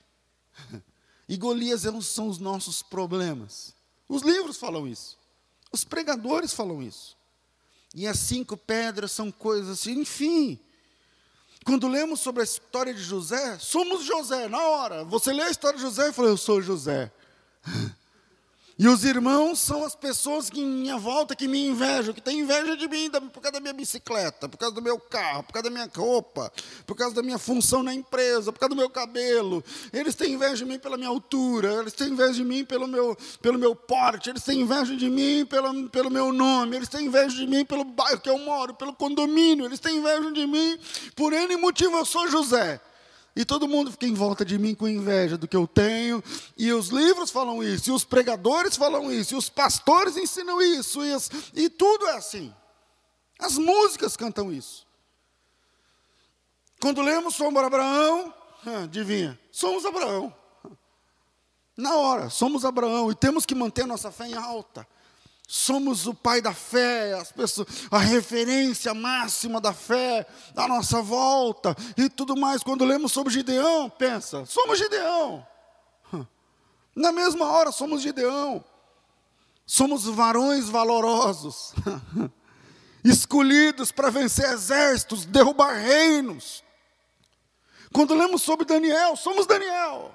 E 1.27 1.37
Golias 1.37 1.85
é 1.85 2.01
são 2.01 2.27
os 2.27 2.37
nossos 2.37 2.81
problemas. 2.81 3.73
Os 4.09 4.23
livros 4.23 4.57
falam 4.57 4.85
isso. 4.85 5.17
Os 5.71 5.85
pregadores 5.85 6.53
falam 6.53 6.83
isso. 6.83 7.17
E 7.95 8.05
as 8.05 8.19
cinco 8.19 8.57
pedras 8.57 9.13
são 9.13 9.31
coisas 9.31 9.79
assim, 9.79 10.01
enfim. 10.01 10.59
Quando 11.63 11.87
lemos 11.87 12.19
sobre 12.19 12.41
a 12.41 12.43
história 12.43 12.93
de 12.93 13.01
José, 13.01 13.57
somos 13.57 14.03
José, 14.03 14.49
na 14.49 14.61
hora. 14.61 15.05
Você 15.05 15.31
lê 15.31 15.43
a 15.43 15.49
história 15.49 15.77
de 15.77 15.83
José 15.83 16.09
e 16.09 16.13
fala, 16.13 16.27
eu 16.27 16.37
sou 16.37 16.61
José. 16.61 17.11
E 18.77 18.87
os 18.87 19.03
irmãos 19.05 19.59
são 19.59 19.85
as 19.85 19.95
pessoas 19.95 20.49
que 20.49 20.59
em 20.59 20.65
minha 20.65 20.97
volta 20.97 21.35
que 21.35 21.47
me 21.47 21.67
invejam, 21.67 22.11
que 22.11 22.19
têm 22.19 22.39
inveja 22.39 22.75
de 22.75 22.87
mim 22.87 23.07
por 23.31 23.39
causa 23.39 23.51
da 23.51 23.59
minha 23.59 23.73
bicicleta, 23.73 24.49
por 24.49 24.57
causa 24.57 24.73
do 24.73 24.81
meu 24.81 24.99
carro, 24.99 25.43
por 25.43 25.53
causa 25.53 25.69
da 25.69 25.73
minha 25.73 25.87
roupa, 25.95 26.51
por 26.87 26.95
causa 26.95 27.13
da 27.13 27.21
minha 27.21 27.37
função 27.37 27.83
na 27.83 27.93
empresa, 27.93 28.51
por 28.51 28.59
causa 28.59 28.73
do 28.73 28.75
meu 28.75 28.89
cabelo. 28.89 29.63
Eles 29.93 30.15
têm 30.15 30.33
inveja 30.33 30.57
de 30.57 30.65
mim 30.65 30.79
pela 30.79 30.97
minha 30.97 31.09
altura, 31.09 31.81
eles 31.81 31.93
têm 31.93 32.09
inveja 32.09 32.33
de 32.33 32.43
mim 32.43 32.65
pelo 32.65 32.87
meu, 32.87 33.15
pelo 33.43 33.59
meu 33.59 33.75
porte, 33.75 34.31
eles 34.31 34.43
têm 34.43 34.61
inveja 34.61 34.95
de 34.95 35.07
mim 35.07 35.45
pelo, 35.45 35.89
pelo 35.89 36.09
meu 36.09 36.33
nome, 36.33 36.75
eles 36.75 36.89
têm 36.89 37.05
inveja 37.05 37.35
de 37.35 37.45
mim 37.45 37.63
pelo 37.63 37.83
bairro 37.83 38.19
que 38.19 38.29
eu 38.29 38.39
moro, 38.39 38.73
pelo 38.73 38.93
condomínio, 38.93 39.65
eles 39.65 39.79
têm 39.79 39.97
inveja 39.97 40.31
de 40.31 40.47
mim 40.47 40.79
por 41.15 41.31
N 41.31 41.57
motivo. 41.57 41.95
Eu 41.95 42.05
sou 42.05 42.27
José. 42.27 42.81
E 43.35 43.43
todo 43.43 43.67
mundo 43.67 43.91
fica 43.91 44.05
em 44.05 44.13
volta 44.13 44.45
de 44.45 44.59
mim 44.59 44.75
com 44.75 44.87
inveja 44.87 45.37
do 45.37 45.47
que 45.47 45.55
eu 45.55 45.67
tenho. 45.67 46.23
E 46.55 46.71
os 46.71 46.89
livros 46.89 47.31
falam 47.31 47.63
isso, 47.63 47.89
e 47.89 47.93
os 47.93 48.03
pregadores 48.03 48.77
falam 48.77 49.11
isso, 49.11 49.33
e 49.33 49.37
os 49.37 49.49
pastores 49.49 50.15
ensinam 50.17 50.61
isso, 50.61 51.03
e, 51.03 51.11
as, 51.11 51.29
e 51.53 51.69
tudo 51.69 52.07
é 52.07 52.17
assim. 52.17 52.53
As 53.39 53.57
músicas 53.57 54.15
cantam 54.15 54.51
isso. 54.51 54.85
Quando 56.79 57.01
lemos 57.01 57.35
sobre 57.35 57.59
Abraão, 57.59 58.33
adivinha, 58.83 59.39
somos 59.51 59.85
Abraão. 59.85 60.33
Na 61.75 61.95
hora, 61.95 62.29
somos 62.29 62.63
Abraão 62.63 63.09
e 63.09 63.15
temos 63.15 63.45
que 63.47 63.55
manter 63.55 63.87
nossa 63.87 64.11
fé 64.11 64.27
em 64.27 64.35
alta 64.35 64.87
somos 65.47 66.07
o 66.07 66.13
pai 66.13 66.41
da 66.41 66.53
fé, 66.53 67.13
as 67.13 67.31
pessoas, 67.31 67.67
a 67.91 67.97
referência 67.97 68.93
máxima 68.93 69.59
da 69.59 69.73
fé, 69.73 70.25
da 70.53 70.67
nossa 70.67 71.01
volta 71.01 71.75
e 71.97 72.09
tudo 72.09 72.35
mais. 72.35 72.63
Quando 72.63 72.85
lemos 72.85 73.11
sobre 73.11 73.33
Gideão, 73.33 73.89
pensa, 73.89 74.45
somos 74.45 74.79
Gideão. 74.79 75.45
Na 76.95 77.11
mesma 77.11 77.45
hora 77.45 77.71
somos 77.71 78.01
Gideão. 78.01 78.63
Somos 79.65 80.03
varões 80.05 80.67
valorosos, 80.67 81.73
escolhidos 83.03 83.91
para 83.91 84.09
vencer 84.09 84.51
exércitos, 84.51 85.25
derrubar 85.25 85.73
reinos. 85.73 86.63
Quando 87.93 88.13
lemos 88.13 88.41
sobre 88.41 88.65
Daniel, 88.65 89.15
somos 89.15 89.45
Daniel. 89.45 90.13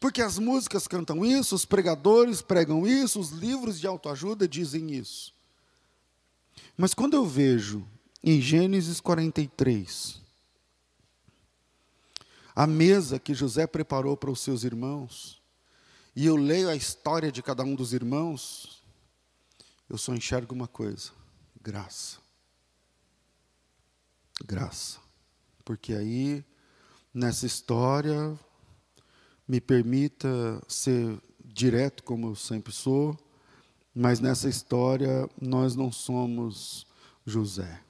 Porque 0.00 0.20
as 0.20 0.38
músicas 0.38 0.86
cantam 0.86 1.24
isso, 1.24 1.54
os 1.54 1.64
pregadores 1.64 2.42
pregam 2.42 2.86
isso, 2.86 3.18
os 3.18 3.30
livros 3.30 3.80
de 3.80 3.86
autoajuda 3.86 4.46
dizem 4.46 4.92
isso. 4.92 5.34
Mas 6.76 6.92
quando 6.92 7.14
eu 7.14 7.26
vejo 7.26 7.86
em 8.22 8.40
Gênesis 8.40 9.00
43, 9.00 10.20
a 12.54 12.66
mesa 12.66 13.18
que 13.18 13.34
José 13.34 13.66
preparou 13.66 14.16
para 14.16 14.30
os 14.30 14.40
seus 14.40 14.64
irmãos, 14.64 15.40
e 16.14 16.24
eu 16.24 16.36
leio 16.36 16.68
a 16.68 16.76
história 16.76 17.30
de 17.30 17.42
cada 17.42 17.62
um 17.62 17.74
dos 17.74 17.92
irmãos, 17.92 18.82
eu 19.88 19.98
só 19.98 20.14
enxergo 20.14 20.54
uma 20.54 20.66
coisa: 20.66 21.10
graça. 21.62 22.18
Graça. 24.44 24.98
Porque 25.64 25.92
aí, 25.92 26.44
nessa 27.12 27.46
história, 27.46 28.38
me 29.46 29.60
permita 29.60 30.28
ser 30.68 31.20
direto 31.44 32.02
como 32.02 32.28
eu 32.28 32.34
sempre 32.34 32.72
sou, 32.72 33.16
mas 33.94 34.20
nessa 34.20 34.48
história 34.48 35.28
nós 35.40 35.74
não 35.74 35.90
somos 35.90 36.86
José. 37.24 37.82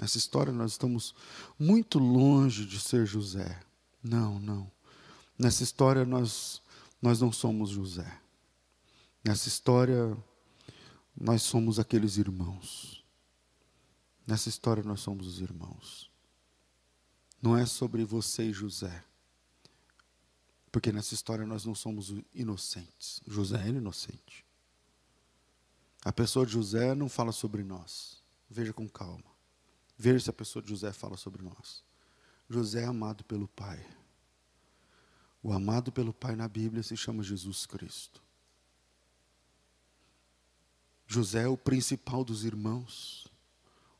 Nessa 0.00 0.16
história 0.16 0.52
nós 0.52 0.72
estamos 0.72 1.14
muito 1.58 1.98
longe 1.98 2.64
de 2.64 2.80
ser 2.80 3.04
José. 3.04 3.60
Não, 4.02 4.38
não. 4.38 4.70
Nessa 5.38 5.62
história 5.62 6.04
nós 6.04 6.62
nós 7.02 7.20
não 7.20 7.32
somos 7.32 7.70
José. 7.70 8.20
Nessa 9.24 9.48
história 9.48 10.16
nós 11.14 11.42
somos 11.42 11.78
aqueles 11.78 12.16
irmãos. 12.16 13.04
Nessa 14.26 14.48
história 14.48 14.82
nós 14.82 15.00
somos 15.00 15.26
os 15.26 15.40
irmãos. 15.40 16.10
Não 17.42 17.56
é 17.56 17.66
sobre 17.66 18.04
você 18.04 18.44
e 18.44 18.52
José. 18.52 19.04
Porque 20.70 20.92
nessa 20.92 21.14
história 21.14 21.44
nós 21.44 21.64
não 21.64 21.74
somos 21.74 22.14
inocentes. 22.32 23.20
José 23.26 23.56
era 23.56 23.78
inocente. 23.78 24.44
A 26.04 26.12
pessoa 26.12 26.46
de 26.46 26.52
José 26.52 26.94
não 26.94 27.08
fala 27.08 27.32
sobre 27.32 27.62
nós. 27.62 28.22
Veja 28.48 28.72
com 28.72 28.88
calma. 28.88 29.30
Veja 29.98 30.20
se 30.20 30.30
a 30.30 30.32
pessoa 30.32 30.62
de 30.62 30.70
José 30.70 30.92
fala 30.92 31.16
sobre 31.16 31.42
nós. 31.42 31.84
José 32.48 32.82
é 32.82 32.86
amado 32.86 33.22
pelo 33.24 33.46
Pai. 33.48 33.84
O 35.42 35.52
amado 35.52 35.92
pelo 35.92 36.12
Pai 36.12 36.34
na 36.34 36.48
Bíblia 36.48 36.82
se 36.82 36.96
chama 36.96 37.22
Jesus 37.22 37.66
Cristo. 37.66 38.22
José 41.06 41.42
é 41.42 41.48
o 41.48 41.56
principal 41.56 42.24
dos 42.24 42.44
irmãos. 42.44 43.26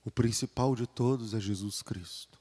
O 0.04 0.10
principal 0.10 0.74
de 0.74 0.86
todos 0.86 1.34
é 1.34 1.40
Jesus 1.40 1.82
Cristo. 1.82 2.39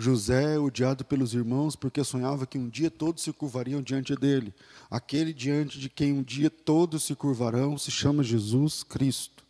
José 0.00 0.54
é 0.54 0.58
odiado 0.58 1.04
pelos 1.04 1.34
irmãos 1.34 1.74
porque 1.74 2.04
sonhava 2.04 2.46
que 2.46 2.56
um 2.56 2.68
dia 2.68 2.88
todos 2.88 3.24
se 3.24 3.32
curvariam 3.32 3.82
diante 3.82 4.14
dele. 4.14 4.54
Aquele 4.88 5.32
diante 5.32 5.80
de 5.80 5.88
quem 5.88 6.12
um 6.12 6.22
dia 6.22 6.48
todos 6.48 7.02
se 7.02 7.16
curvarão 7.16 7.76
se 7.76 7.90
chama 7.90 8.22
Jesus 8.22 8.84
Cristo. 8.84 9.44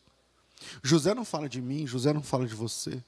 José 0.82 1.14
não 1.14 1.24
fala 1.24 1.50
de 1.50 1.60
mim, 1.60 1.86
José 1.86 2.14
não 2.14 2.22
fala 2.22 2.46
de 2.46 2.54
você. 2.54 3.04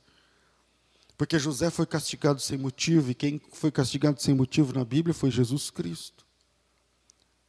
Porque 1.16 1.38
José 1.38 1.70
foi 1.70 1.86
castigado 1.86 2.40
sem 2.40 2.58
motivo, 2.58 3.10
e 3.10 3.14
quem 3.14 3.40
foi 3.52 3.70
castigado 3.70 4.20
sem 4.20 4.34
motivo 4.34 4.72
na 4.74 4.84
Bíblia 4.84 5.14
foi 5.14 5.30
Jesus 5.30 5.70
Cristo. 5.70 6.24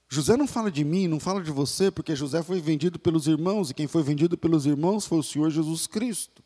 José 0.09 0.35
não 0.35 0.47
fala 0.47 0.71
de 0.71 0.83
mim, 0.83 1.07
não 1.07 1.19
fala 1.19 1.41
de 1.41 1.51
você, 1.51 1.89
porque 1.89 2.15
José 2.15 2.43
foi 2.43 2.59
vendido 2.59 2.97
pelos 2.99 3.27
irmãos, 3.27 3.69
e 3.69 3.73
quem 3.73 3.87
foi 3.87 4.03
vendido 4.03 4.37
pelos 4.37 4.65
irmãos 4.65 5.05
foi 5.05 5.19
o 5.19 5.23
Senhor 5.23 5.49
Jesus 5.49 5.87
Cristo. 5.87 6.43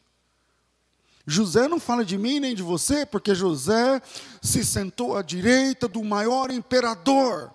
José 1.28 1.68
não 1.68 1.80
fala 1.80 2.06
de 2.06 2.18
mim 2.18 2.40
nem 2.40 2.54
de 2.54 2.62
você, 2.62 3.06
porque 3.06 3.34
José 3.34 4.02
se 4.42 4.64
sentou 4.64 5.18
à 5.18 5.24
direita 5.24 5.88
do 5.88 6.04
maior 6.04 6.52
imperador, 6.52 7.52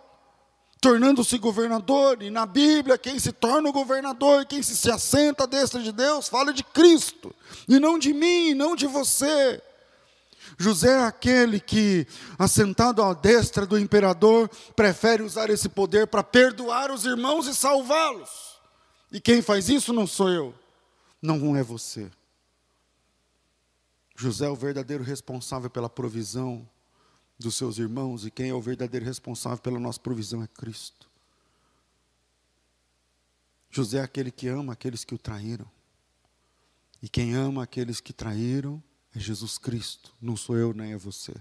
tornando-se 0.81 1.39
governador. 1.39 2.21
E 2.23 2.31
na 2.31 2.47
Bíblia, 2.47 2.99
quem 2.99 3.19
se 3.19 3.31
torna 3.31 3.69
o 3.69 3.73
governador, 3.73 4.45
quem 4.45 4.63
se, 4.63 4.77
se 4.77 4.91
assenta 4.91 5.45
à 5.45 5.47
destra 5.47 5.81
de 5.81 5.93
Deus, 5.93 6.29
fala 6.29 6.53
de 6.53 6.65
Cristo, 6.65 7.35
e 7.69 7.79
não 7.79 7.99
de 7.99 8.13
mim, 8.13 8.55
não 8.55 8.75
de 8.75 8.87
você. 8.87 9.63
José 10.59 10.91
é 10.91 11.05
aquele 11.05 11.61
que, 11.61 12.07
assentado 12.37 13.03
à 13.03 13.15
destra 13.15 13.65
do 13.65 13.79
imperador, 13.79 14.51
prefere 14.75 15.23
usar 15.23 15.49
esse 15.49 15.69
poder 15.69 16.09
para 16.09 16.25
perdoar 16.25 16.91
os 16.91 17.05
irmãos 17.05 17.47
e 17.47 17.55
salvá-los. 17.55 18.59
E 19.13 19.21
quem 19.21 19.41
faz 19.41 19.69
isso 19.69 19.93
não 19.93 20.09
sou 20.09 20.29
eu, 20.29 20.55
não 21.23 21.57
é 21.57 21.63
você. 21.63 22.11
José 24.21 24.45
é 24.45 24.51
o 24.51 24.55
verdadeiro 24.55 25.03
responsável 25.03 25.71
pela 25.71 25.89
provisão 25.89 26.69
dos 27.39 27.57
seus 27.57 27.79
irmãos, 27.79 28.27
e 28.27 28.31
quem 28.31 28.51
é 28.51 28.55
o 28.55 28.61
verdadeiro 28.61 29.07
responsável 29.07 29.57
pela 29.57 29.81
nossa 29.81 29.99
provisão 29.99 30.43
é 30.43 30.47
Cristo. 30.47 31.09
José 33.71 33.97
é 33.97 34.03
aquele 34.03 34.31
que 34.31 34.47
ama 34.47 34.75
aqueles 34.75 35.05
que 35.05 35.15
o 35.15 35.19
traíram. 35.19 35.67
E 37.03 37.09
quem 37.09 37.35
ama 37.35 37.63
aqueles 37.63 37.99
que 37.99 38.13
traíram 38.13 38.83
é 39.15 39.19
Jesus 39.19 39.57
Cristo, 39.57 40.15
não 40.21 40.37
sou 40.37 40.55
eu 40.55 40.75
nem 40.75 40.93
é 40.93 40.99
você. 40.99 41.35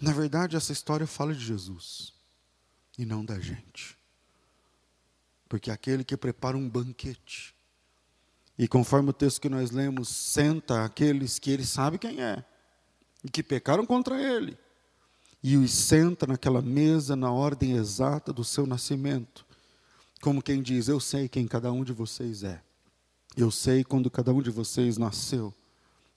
Na 0.00 0.12
verdade, 0.12 0.56
essa 0.56 0.72
história 0.72 1.06
fala 1.06 1.34
de 1.34 1.44
Jesus 1.44 2.14
e 2.96 3.04
não 3.04 3.22
da 3.22 3.38
gente. 3.38 3.98
Porque 5.46 5.70
aquele 5.70 6.04
que 6.04 6.16
prepara 6.16 6.56
um 6.56 6.70
banquete 6.70 7.53
e 8.58 8.68
conforme 8.68 9.10
o 9.10 9.12
texto 9.12 9.40
que 9.40 9.48
nós 9.48 9.70
lemos, 9.70 10.08
senta 10.08 10.84
aqueles 10.84 11.38
que 11.38 11.50
ele 11.50 11.64
sabe 11.64 11.98
quem 11.98 12.22
é 12.22 12.44
e 13.22 13.28
que 13.28 13.42
pecaram 13.42 13.84
contra 13.84 14.20
ele. 14.20 14.56
E 15.42 15.56
os 15.56 15.72
senta 15.72 16.26
naquela 16.26 16.62
mesa 16.62 17.16
na 17.16 17.30
ordem 17.30 17.72
exata 17.72 18.32
do 18.32 18.44
seu 18.44 18.66
nascimento. 18.66 19.44
Como 20.22 20.42
quem 20.42 20.62
diz: 20.62 20.88
Eu 20.88 21.00
sei 21.00 21.28
quem 21.28 21.46
cada 21.46 21.70
um 21.72 21.84
de 21.84 21.92
vocês 21.92 22.42
é. 22.42 22.62
Eu 23.36 23.50
sei 23.50 23.82
quando 23.82 24.10
cada 24.10 24.32
um 24.32 24.40
de 24.40 24.50
vocês 24.50 24.96
nasceu. 24.96 25.52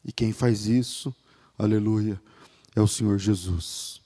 E 0.05 0.11
quem 0.11 0.31
faz 0.31 0.67
isso, 0.67 1.13
aleluia, 1.57 2.21
é 2.75 2.81
o 2.81 2.87
Senhor 2.87 3.17
Jesus. 3.17 3.99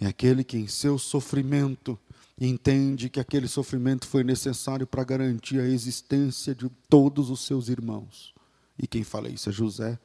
É 0.00 0.06
aquele 0.06 0.44
que 0.44 0.56
em 0.56 0.68
seu 0.68 0.98
sofrimento 0.98 1.98
e 2.40 2.46
entende 2.46 3.10
que 3.10 3.18
aquele 3.18 3.48
sofrimento 3.48 4.06
foi 4.06 4.22
necessário 4.22 4.86
para 4.86 5.02
garantir 5.02 5.58
a 5.60 5.66
existência 5.66 6.54
de 6.54 6.68
todos 6.88 7.30
os 7.30 7.40
seus 7.40 7.68
irmãos. 7.68 8.32
E 8.78 8.86
quem 8.86 9.02
fala 9.02 9.28
isso 9.28 9.48
é 9.48 9.52
José, 9.52 9.98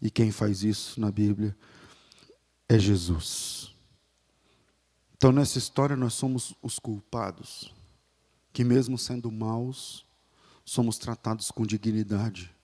e 0.00 0.08
quem 0.08 0.30
faz 0.30 0.62
isso 0.62 1.00
na 1.00 1.10
Bíblia 1.10 1.56
é 2.68 2.78
Jesus. 2.78 3.74
Então, 5.16 5.32
nessa 5.32 5.58
história, 5.58 5.96
nós 5.96 6.14
somos 6.14 6.54
os 6.62 6.78
culpados, 6.78 7.74
que, 8.52 8.62
mesmo 8.62 8.96
sendo 8.96 9.32
maus, 9.32 10.04
somos 10.64 10.96
tratados 10.96 11.50
com 11.50 11.66
dignidade 11.66 12.54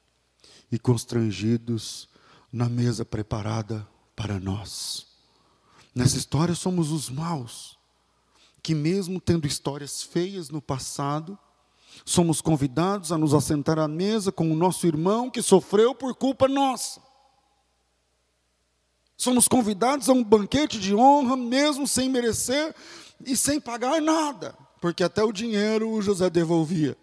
e 0.70 0.78
constrangidos 0.78 2.08
na 2.52 2.68
mesa 2.68 3.04
preparada 3.04 3.86
para 4.14 4.38
nós. 4.38 5.06
Nessa 5.94 6.16
história 6.16 6.54
somos 6.54 6.92
os 6.92 7.10
maus, 7.10 7.79
que 8.62 8.74
mesmo 8.74 9.20
tendo 9.20 9.46
histórias 9.46 10.02
feias 10.02 10.50
no 10.50 10.60
passado, 10.60 11.38
somos 12.04 12.40
convidados 12.40 13.12
a 13.12 13.18
nos 13.18 13.34
assentar 13.34 13.78
à 13.78 13.88
mesa 13.88 14.30
com 14.30 14.50
o 14.50 14.56
nosso 14.56 14.86
irmão 14.86 15.30
que 15.30 15.42
sofreu 15.42 15.94
por 15.94 16.14
culpa 16.14 16.48
nossa. 16.48 17.00
Somos 19.16 19.46
convidados 19.46 20.08
a 20.08 20.12
um 20.12 20.24
banquete 20.24 20.78
de 20.78 20.94
honra, 20.94 21.36
mesmo 21.36 21.86
sem 21.86 22.08
merecer 22.08 22.74
e 23.24 23.36
sem 23.36 23.60
pagar 23.60 24.00
nada, 24.00 24.56
porque 24.80 25.04
até 25.04 25.22
o 25.22 25.32
dinheiro 25.32 25.90
o 25.90 26.00
José 26.00 26.30
devolvia. 26.30 26.96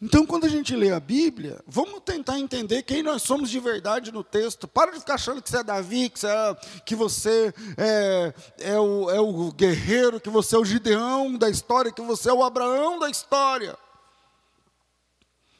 Então, 0.00 0.26
quando 0.26 0.44
a 0.44 0.48
gente 0.48 0.76
lê 0.76 0.90
a 0.90 1.00
Bíblia, 1.00 1.62
vamos 1.66 2.00
tentar 2.04 2.38
entender 2.38 2.82
quem 2.82 3.02
nós 3.02 3.22
somos 3.22 3.48
de 3.48 3.58
verdade 3.58 4.12
no 4.12 4.22
texto. 4.22 4.68
Para 4.68 4.90
de 4.90 5.00
ficar 5.00 5.14
achando 5.14 5.40
que 5.40 5.48
você 5.48 5.58
é 5.58 5.64
Davi, 5.64 6.10
que 6.10 6.18
você 6.18 6.28
é, 6.28 6.54
que 6.84 6.94
você 6.94 7.54
é, 7.78 8.34
é, 8.58 8.78
o, 8.78 9.10
é 9.10 9.18
o 9.18 9.50
guerreiro, 9.52 10.20
que 10.20 10.28
você 10.28 10.54
é 10.54 10.58
o 10.58 10.64
Gideão 10.66 11.38
da 11.38 11.48
história, 11.48 11.90
que 11.90 12.02
você 12.02 12.28
é 12.28 12.32
o 12.32 12.44
Abraão 12.44 12.98
da 12.98 13.08
história. 13.08 13.76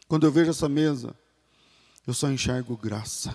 Quando 0.07 0.27
eu 0.27 0.31
vejo 0.31 0.51
essa 0.51 0.69
mesa, 0.69 1.17
eu 2.07 2.13
só 2.13 2.31
enxergo 2.31 2.77
graça. 2.77 3.35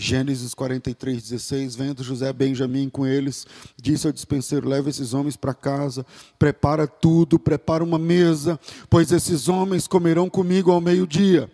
Gênesis 0.00 0.54
43, 0.54 1.20
16, 1.20 1.74
vendo 1.74 2.04
José 2.04 2.32
Benjamim 2.32 2.88
com 2.88 3.04
eles, 3.04 3.44
disse 3.76 4.06
ao 4.06 4.12
dispenseiro, 4.12 4.68
leva 4.68 4.88
esses 4.88 5.12
homens 5.12 5.36
para 5.36 5.52
casa, 5.52 6.06
prepara 6.38 6.86
tudo, 6.86 7.36
prepara 7.36 7.82
uma 7.82 7.98
mesa, 7.98 8.60
pois 8.88 9.10
esses 9.10 9.48
homens 9.48 9.88
comerão 9.88 10.30
comigo 10.30 10.70
ao 10.70 10.80
meio-dia. 10.80 11.50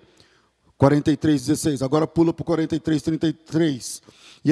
43, 0.76 1.46
16, 1.46 1.80
agora 1.80 2.06
pula 2.06 2.34
para 2.34 2.42
o 2.42 2.44
43, 2.44 3.00
33. 3.00 4.02
E, 4.44 4.50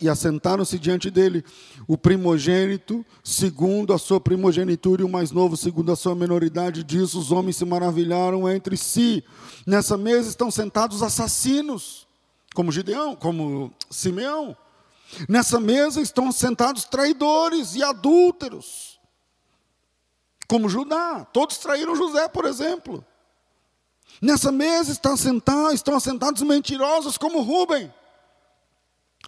e 0.00 0.08
assentaram-se 0.08 0.76
diante 0.76 1.08
dele 1.08 1.44
o 1.86 1.96
primogênito, 1.96 3.06
segundo 3.22 3.92
a 3.92 3.98
sua 3.98 4.20
primogenitura, 4.20 5.02
e 5.02 5.04
o 5.04 5.08
mais 5.08 5.30
novo, 5.30 5.56
segundo 5.56 5.92
a 5.92 5.96
sua 5.96 6.16
menoridade. 6.16 6.82
Disso 6.82 7.20
os 7.20 7.30
homens 7.30 7.54
se 7.54 7.64
maravilharam 7.64 8.48
entre 8.48 8.76
si. 8.76 9.22
Nessa 9.64 9.96
mesa 9.96 10.28
estão 10.28 10.50
sentados 10.50 11.04
assassinos 11.04 12.07
como 12.58 12.72
Gideão, 12.72 13.14
como 13.14 13.72
Simeão. 13.88 14.56
Nessa 15.28 15.60
mesa 15.60 16.00
estão 16.00 16.32
sentados 16.32 16.82
traidores 16.86 17.76
e 17.76 17.84
adúlteros, 17.84 18.98
como 20.48 20.68
Judá. 20.68 21.24
Todos 21.32 21.58
traíram 21.58 21.94
José, 21.94 22.26
por 22.26 22.44
exemplo. 22.46 23.04
Nessa 24.20 24.50
mesa 24.50 24.90
estão 24.90 25.12
assentados, 25.12 25.74
estão 25.74 25.96
mentirosos 26.48 27.16
como 27.16 27.42
Rubem, 27.42 27.94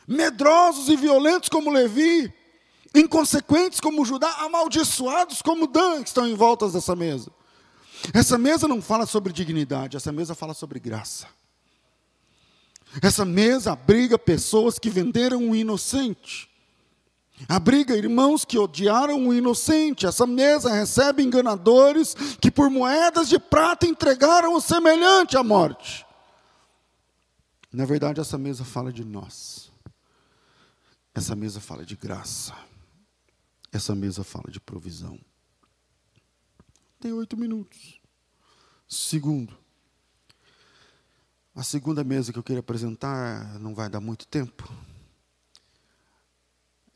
medrosos 0.09 0.89
e 0.89 0.97
violentos 0.97 1.49
como 1.49 1.71
Levi, 1.71 2.35
inconsequentes 2.93 3.79
como 3.79 4.05
Judá, 4.05 4.29
amaldiçoados 4.41 5.41
como 5.41 5.69
Dan, 5.69 6.03
que 6.03 6.09
estão 6.09 6.27
em 6.27 6.35
volta 6.35 6.69
dessa 6.69 6.97
mesa. 6.97 7.31
Essa 8.13 8.37
mesa 8.37 8.67
não 8.67 8.83
fala 8.83 9.07
sobre 9.07 9.33
dignidade, 9.33 9.97
essa 9.97 10.11
mesa 10.11 10.35
fala 10.35 10.53
sobre 10.53 10.81
graça. 10.81 11.29
Essa 13.01 13.25
mesa 13.25 13.73
abriga 13.73 14.19
pessoas 14.19 14.79
que 14.79 14.91
venderam 14.91 15.51
o 15.51 15.57
inocente. 15.57 16.51
Abriga 17.49 17.97
irmãos 17.97 18.45
que 18.45 18.59
odiaram 18.59 19.27
o 19.27 19.33
inocente. 19.33 20.07
Essa 20.07 20.27
mesa 20.27 20.73
recebe 20.73 21.23
enganadores 21.23 22.15
que, 22.41 22.51
por 22.51 22.69
moedas 22.69 23.29
de 23.29 23.39
prata, 23.39 23.87
entregaram 23.87 24.55
o 24.55 24.61
semelhante 24.61 25.37
à 25.37 25.43
morte. 25.43 26.05
Na 27.73 27.85
verdade, 27.85 28.21
essa 28.21 28.37
mesa 28.37 28.65
fala 28.65 28.93
de 28.93 29.05
nós. 29.05 29.71
Essa 31.15 31.37
mesa 31.37 31.61
fala 31.61 31.85
de 31.85 31.97
graça. 31.97 32.55
Essa 33.73 33.95
mesa 33.95 34.25
fala 34.25 34.51
de 34.51 34.61
provisão. 34.61 35.19
Tem 36.99 37.13
oito 37.13 37.37
minutos. 37.37 38.01
Segundo, 38.87 39.57
a 41.61 41.63
segunda 41.63 42.03
mesa 42.03 42.33
que 42.33 42.39
eu 42.39 42.43
queria 42.43 42.61
apresentar, 42.61 43.59
não 43.59 43.75
vai 43.75 43.91
dar 43.91 44.01
muito 44.01 44.27
tempo, 44.27 44.67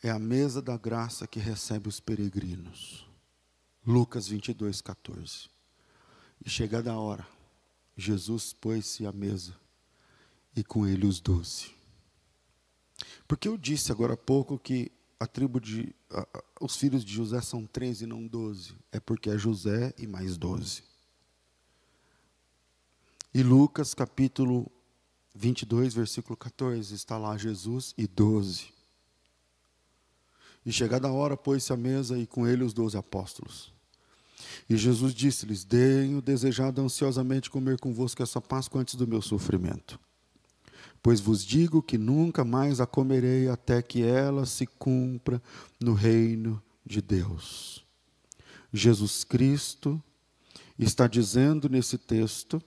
é 0.03 0.09
a 0.09 0.19
mesa 0.19 0.63
da 0.63 0.75
graça 0.79 1.27
que 1.27 1.39
recebe 1.39 1.87
os 1.87 2.01
peregrinos. 2.01 3.07
Lucas 3.87 4.27
22, 4.27 4.81
14. 4.81 5.51
E 6.43 6.49
chegada 6.49 6.91
a 6.91 6.99
hora, 6.99 7.29
Jesus 7.95 8.55
pôs-se 8.55 9.05
à 9.05 9.13
mesa 9.13 9.55
e 10.57 10.65
com 10.65 10.87
ele 10.87 11.07
os 11.07 11.21
doze. 11.21 11.71
Porque 13.29 13.47
eu 13.47 13.59
disse 13.59 13.93
agora 13.93 14.15
há 14.15 14.17
pouco 14.17 14.59
que 14.59 14.91
a 15.21 15.27
tribo 15.27 15.61
de. 15.61 15.95
A, 16.11 16.27
os 16.59 16.75
filhos 16.75 17.05
de 17.05 17.13
José 17.13 17.39
são 17.43 17.67
treze 17.67 18.05
e 18.05 18.07
não 18.07 18.27
doze. 18.27 18.75
É 18.91 18.99
porque 18.99 19.29
é 19.29 19.37
José 19.37 19.93
e 19.99 20.07
mais 20.07 20.39
doze. 20.39 20.94
E 23.35 23.43
Lucas 23.43 23.95
capítulo 23.95 24.71
22, 25.35 25.93
versículo 25.93 26.37
14, 26.37 26.95
está 26.95 27.19
lá 27.19 27.37
Jesus 27.37 27.93
e 27.99 28.07
doze. 28.07 28.67
E 30.65 30.71
chegada 30.71 31.09
a 31.09 31.13
hora, 31.13 31.37
pôs-se 31.37 31.73
à 31.73 31.77
mesa 31.77 32.17
e 32.17 32.29
com 32.29 32.47
ele 32.47 32.63
os 32.63 32.73
doze 32.73 32.97
apóstolos. 32.97 33.73
E 34.71 34.77
Jesus 34.77 35.13
disse-lhes: 35.13 35.65
Tenho 35.65 36.23
desejado 36.23 36.81
ansiosamente 36.81 37.51
comer 37.51 37.77
convosco 37.81 38.23
essa 38.23 38.41
Páscoa 38.41 38.81
antes 38.81 38.95
do 38.95 39.05
meu 39.05 39.21
sofrimento. 39.21 39.99
Pois 41.03 41.19
vos 41.19 41.45
digo 41.45 41.83
que 41.83 41.99
nunca 41.99 42.45
mais 42.45 42.81
a 42.81 42.87
comerei 42.87 43.49
até 43.49 43.83
que 43.83 44.05
ela 44.05 44.47
se 44.47 44.65
cumpra 44.65 45.43
no 45.81 45.93
reino 45.93 46.63
de 46.87 47.03
Deus. 47.03 47.85
Jesus 48.73 49.25
Cristo 49.25 50.01
está 50.79 51.09
dizendo 51.09 51.69
nesse 51.69 51.99
texto 51.99 52.63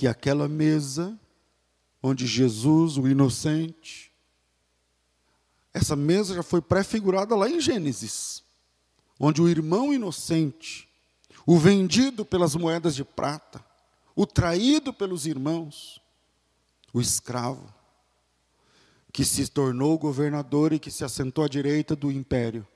que 0.00 0.06
aquela 0.06 0.48
mesa 0.48 1.14
onde 2.02 2.26
Jesus, 2.26 2.96
o 2.96 3.06
inocente, 3.06 4.10
essa 5.74 5.94
mesa 5.94 6.36
já 6.36 6.42
foi 6.42 6.62
prefigurada 6.62 7.36
lá 7.36 7.50
em 7.50 7.60
Gênesis, 7.60 8.42
onde 9.18 9.42
o 9.42 9.48
irmão 9.50 9.92
inocente, 9.92 10.88
o 11.44 11.58
vendido 11.58 12.24
pelas 12.24 12.56
moedas 12.56 12.94
de 12.94 13.04
prata, 13.04 13.62
o 14.16 14.24
traído 14.26 14.90
pelos 14.90 15.26
irmãos, 15.26 16.00
o 16.94 17.00
escravo, 17.02 17.70
que 19.12 19.22
se 19.22 19.48
tornou 19.48 19.98
governador 19.98 20.72
e 20.72 20.78
que 20.78 20.90
se 20.90 21.04
assentou 21.04 21.44
à 21.44 21.48
direita 21.48 21.94
do 21.94 22.10
império, 22.10 22.66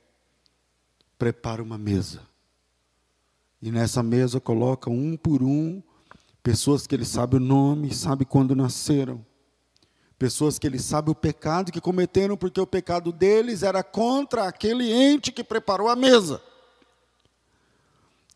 prepara 1.16 1.62
uma 1.62 1.78
mesa. 1.78 2.20
E 3.62 3.70
nessa 3.70 4.02
mesa 4.02 4.38
coloca 4.38 4.90
um 4.90 5.16
por 5.16 5.42
um 5.42 5.82
Pessoas 6.44 6.86
que 6.86 6.94
ele 6.94 7.06
sabe 7.06 7.36
o 7.36 7.40
nome, 7.40 7.94
sabe 7.94 8.26
quando 8.26 8.54
nasceram. 8.54 9.24
Pessoas 10.18 10.58
que 10.58 10.66
ele 10.66 10.78
sabe 10.78 11.10
o 11.10 11.14
pecado 11.14 11.72
que 11.72 11.80
cometeram, 11.80 12.36
porque 12.36 12.60
o 12.60 12.66
pecado 12.66 13.10
deles 13.10 13.62
era 13.62 13.82
contra 13.82 14.46
aquele 14.46 14.92
ente 14.92 15.32
que 15.32 15.42
preparou 15.42 15.88
a 15.88 15.96
mesa. 15.96 16.42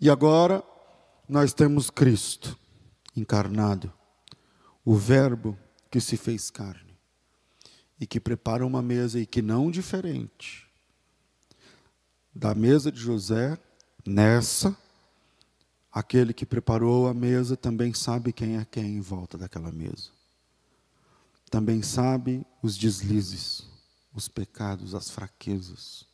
E 0.00 0.08
agora 0.08 0.64
nós 1.28 1.52
temos 1.52 1.90
Cristo 1.90 2.58
encarnado, 3.14 3.92
o 4.82 4.94
Verbo 4.94 5.58
que 5.90 6.00
se 6.00 6.16
fez 6.16 6.50
carne 6.50 6.98
e 8.00 8.06
que 8.06 8.18
prepara 8.18 8.64
uma 8.64 8.80
mesa 8.80 9.20
e 9.20 9.26
que 9.26 9.42
não 9.42 9.70
diferente 9.70 10.66
da 12.34 12.54
mesa 12.54 12.90
de 12.90 13.00
José, 13.00 13.58
nessa 14.06 14.74
Aquele 15.92 16.32
que 16.32 16.44
preparou 16.44 17.08
a 17.08 17.14
mesa 17.14 17.56
também 17.56 17.94
sabe 17.94 18.32
quem 18.32 18.56
é 18.56 18.64
quem 18.64 18.96
em 18.96 19.00
volta 19.00 19.38
daquela 19.38 19.72
mesa. 19.72 20.10
Também 21.50 21.82
sabe 21.82 22.46
os 22.62 22.76
deslizes, 22.76 23.66
os 24.14 24.28
pecados, 24.28 24.94
as 24.94 25.10
fraquezas. 25.10 26.04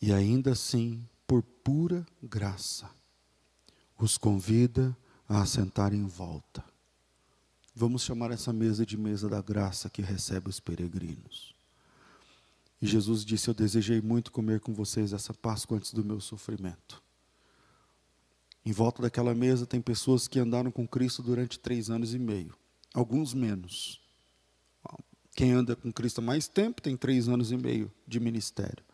E 0.00 0.12
ainda 0.12 0.52
assim, 0.52 1.06
por 1.26 1.42
pura 1.42 2.04
graça, 2.20 2.90
os 3.96 4.18
convida 4.18 4.96
a 5.28 5.42
assentar 5.42 5.94
em 5.94 6.04
volta. 6.04 6.64
Vamos 7.74 8.02
chamar 8.02 8.32
essa 8.32 8.52
mesa 8.52 8.84
de 8.84 8.96
mesa 8.96 9.28
da 9.28 9.40
graça 9.40 9.88
que 9.88 10.02
recebe 10.02 10.50
os 10.50 10.58
peregrinos. 10.58 11.54
E 12.82 12.86
Jesus 12.86 13.24
disse: 13.24 13.48
Eu 13.48 13.54
desejei 13.54 14.00
muito 14.00 14.32
comer 14.32 14.60
com 14.60 14.74
vocês 14.74 15.12
essa 15.12 15.32
Páscoa 15.32 15.76
antes 15.76 15.94
do 15.94 16.04
meu 16.04 16.20
sofrimento. 16.20 17.00
Em 18.64 18.72
volta 18.72 19.02
daquela 19.02 19.34
mesa 19.34 19.66
tem 19.66 19.80
pessoas 19.80 20.28
que 20.28 20.38
andaram 20.38 20.70
com 20.70 20.86
Cristo 20.86 21.22
durante 21.22 21.58
três 21.58 21.90
anos 21.90 22.14
e 22.14 22.18
meio, 22.18 22.54
alguns 22.94 23.34
menos. 23.34 24.00
Quem 25.34 25.52
anda 25.52 25.74
com 25.74 25.92
Cristo 25.92 26.18
há 26.18 26.22
mais 26.22 26.46
tempo 26.46 26.82
tem 26.82 26.96
três 26.96 27.28
anos 27.28 27.50
e 27.50 27.56
meio 27.56 27.90
de 28.06 28.20
ministério. 28.20 28.84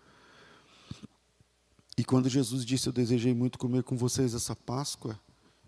E 1.96 2.04
quando 2.04 2.28
Jesus 2.28 2.64
disse: 2.64 2.88
Eu 2.88 2.92
desejei 2.92 3.34
muito 3.34 3.58
comer 3.58 3.82
com 3.82 3.96
vocês 3.96 4.32
essa 4.32 4.54
Páscoa, 4.54 5.20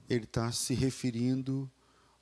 ele 0.09 0.25
está 0.25 0.51
se 0.53 0.75
referindo 0.75 1.71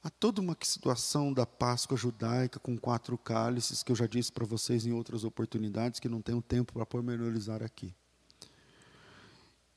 a 0.03 0.09
toda 0.09 0.41
uma 0.41 0.57
situação 0.63 1.33
da 1.33 1.45
Páscoa 1.45 1.97
judaica 1.97 2.59
com 2.59 2.79
quatro 2.79 3.19
cálices, 3.19 3.83
que 3.83 3.93
eu 3.93 3.97
já 3.97 4.07
disse 4.07 4.33
para 4.33 4.47
vocês 4.47 4.87
em 4.87 4.93
outras 4.93 5.25
oportunidades, 5.25 6.01
que 6.01 6.09
não 6.09 6.23
tenho 6.23 6.41
tempo 6.41 6.73
para 6.73 6.87
pormenorizar 6.87 7.63
aqui. 7.63 7.95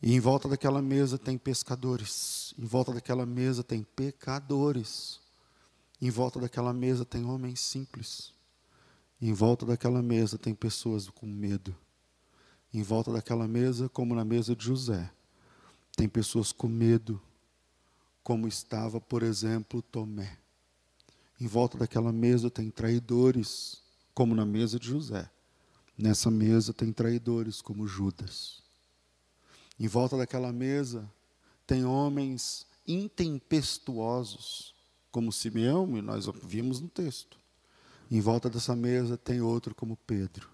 E 0.01 0.13
em 0.15 0.19
volta 0.19 0.49
daquela 0.49 0.81
mesa 0.81 1.17
tem 1.17 1.37
pescadores, 1.37 2.55
em 2.57 2.65
volta 2.65 2.91
daquela 2.91 3.23
mesa 3.23 3.63
tem 3.63 3.83
pecadores, 3.83 5.19
em 6.01 6.09
volta 6.09 6.39
daquela 6.39 6.73
mesa 6.73 7.05
tem 7.05 7.23
homens 7.23 7.59
simples, 7.59 8.33
em 9.21 9.31
volta 9.31 9.63
daquela 9.63 10.01
mesa 10.01 10.39
tem 10.39 10.55
pessoas 10.55 11.07
com 11.07 11.27
medo, 11.27 11.75
em 12.73 12.81
volta 12.81 13.11
daquela 13.11 13.47
mesa, 13.47 13.87
como 13.89 14.15
na 14.15 14.25
mesa 14.25 14.55
de 14.55 14.65
José, 14.65 15.11
tem 15.95 16.09
pessoas 16.09 16.51
com 16.51 16.67
medo, 16.67 17.21
como 18.23 18.47
estava, 18.47 18.99
por 18.99 19.21
exemplo, 19.21 19.83
Tomé. 19.83 20.35
Em 21.39 21.45
volta 21.45 21.77
daquela 21.77 22.11
mesa 22.11 22.49
tem 22.49 22.71
traidores, 22.71 23.83
como 24.15 24.33
na 24.33 24.45
mesa 24.47 24.79
de 24.79 24.87
José. 24.87 25.29
Nessa 25.95 26.31
mesa 26.31 26.73
tem 26.73 26.91
traidores, 26.91 27.61
como 27.61 27.87
Judas. 27.87 28.61
Em 29.79 29.87
volta 29.87 30.17
daquela 30.17 30.51
mesa 30.51 31.09
tem 31.65 31.85
homens 31.85 32.65
intempestuosos, 32.87 34.75
como 35.11 35.31
Simeão, 35.31 35.97
e 35.97 36.01
nós 36.01 36.25
vimos 36.43 36.79
no 36.79 36.87
texto. 36.87 37.37
Em 38.09 38.19
volta 38.19 38.49
dessa 38.49 38.75
mesa 38.75 39.17
tem 39.17 39.41
outro 39.41 39.73
como 39.73 39.95
Pedro. 39.95 40.49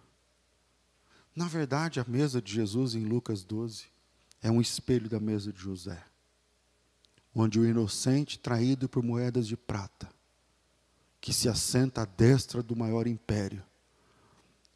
Na 1.35 1.47
verdade, 1.47 1.99
a 1.99 2.05
mesa 2.07 2.41
de 2.41 2.53
Jesus 2.53 2.95
em 2.95 3.05
Lucas 3.05 3.43
12 3.43 3.85
é 4.41 4.49
um 4.49 4.61
espelho 4.61 5.09
da 5.09 5.19
mesa 5.19 5.51
de 5.51 5.59
José, 5.59 6.03
onde 7.33 7.59
o 7.59 7.65
inocente, 7.65 8.39
traído 8.39 8.87
por 8.87 9.03
moedas 9.03 9.47
de 9.47 9.57
prata, 9.57 10.09
que 11.19 11.33
se 11.33 11.49
assenta 11.49 12.01
à 12.01 12.05
destra 12.05 12.63
do 12.63 12.75
maior 12.75 13.07
império, 13.07 13.63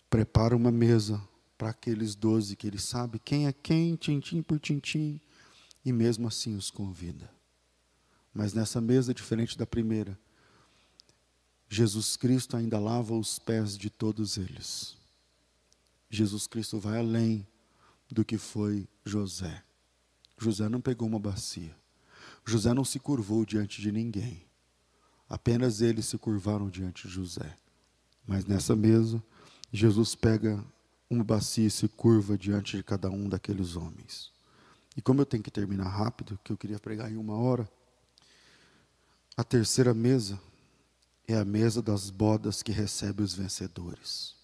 prepara 0.09 0.55
uma 0.55 0.71
mesa 0.71 1.21
para 1.61 1.69
aqueles 1.69 2.15
doze 2.15 2.55
que 2.55 2.65
ele 2.65 2.79
sabe 2.79 3.19
quem 3.19 3.45
é 3.45 3.53
quem, 3.53 3.95
tintim 3.95 4.41
por 4.41 4.59
tintim, 4.59 5.21
e 5.85 5.93
mesmo 5.93 6.27
assim 6.27 6.55
os 6.55 6.71
convida. 6.71 7.31
Mas 8.33 8.51
nessa 8.51 8.81
mesa, 8.81 9.13
diferente 9.13 9.55
da 9.55 9.67
primeira, 9.67 10.19
Jesus 11.69 12.17
Cristo 12.17 12.57
ainda 12.57 12.79
lava 12.79 13.13
os 13.13 13.37
pés 13.37 13.77
de 13.77 13.91
todos 13.91 14.37
eles. 14.37 14.97
Jesus 16.09 16.47
Cristo 16.47 16.79
vai 16.79 16.97
além 16.97 17.45
do 18.09 18.25
que 18.25 18.39
foi 18.39 18.87
José. 19.05 19.63
José 20.39 20.67
não 20.67 20.81
pegou 20.81 21.07
uma 21.07 21.19
bacia. 21.19 21.77
José 22.43 22.73
não 22.73 22.83
se 22.83 22.97
curvou 22.97 23.45
diante 23.45 23.83
de 23.83 23.91
ninguém. 23.91 24.47
Apenas 25.29 25.79
eles 25.79 26.07
se 26.07 26.17
curvaram 26.17 26.71
diante 26.71 27.07
de 27.07 27.13
José. 27.13 27.55
Mas 28.25 28.45
nessa 28.45 28.75
mesa, 28.75 29.23
Jesus 29.71 30.15
pega 30.15 30.65
uma 31.11 31.25
bacia 31.25 31.69
se 31.69 31.89
curva 31.89 32.37
diante 32.37 32.77
de 32.77 32.83
cada 32.83 33.09
um 33.09 33.27
daqueles 33.27 33.75
homens. 33.75 34.31
E 34.95 35.01
como 35.01 35.19
eu 35.19 35.25
tenho 35.25 35.43
que 35.43 35.51
terminar 35.51 35.89
rápido, 35.89 36.39
que 36.41 36.53
eu 36.53 36.57
queria 36.57 36.79
pregar 36.79 37.11
em 37.11 37.17
uma 37.17 37.35
hora, 37.35 37.69
a 39.35 39.43
terceira 39.43 39.93
mesa 39.93 40.39
é 41.27 41.35
a 41.35 41.43
mesa 41.43 41.81
das 41.81 42.09
bodas 42.09 42.63
que 42.63 42.71
recebe 42.71 43.21
os 43.21 43.33
vencedores. 43.33 44.35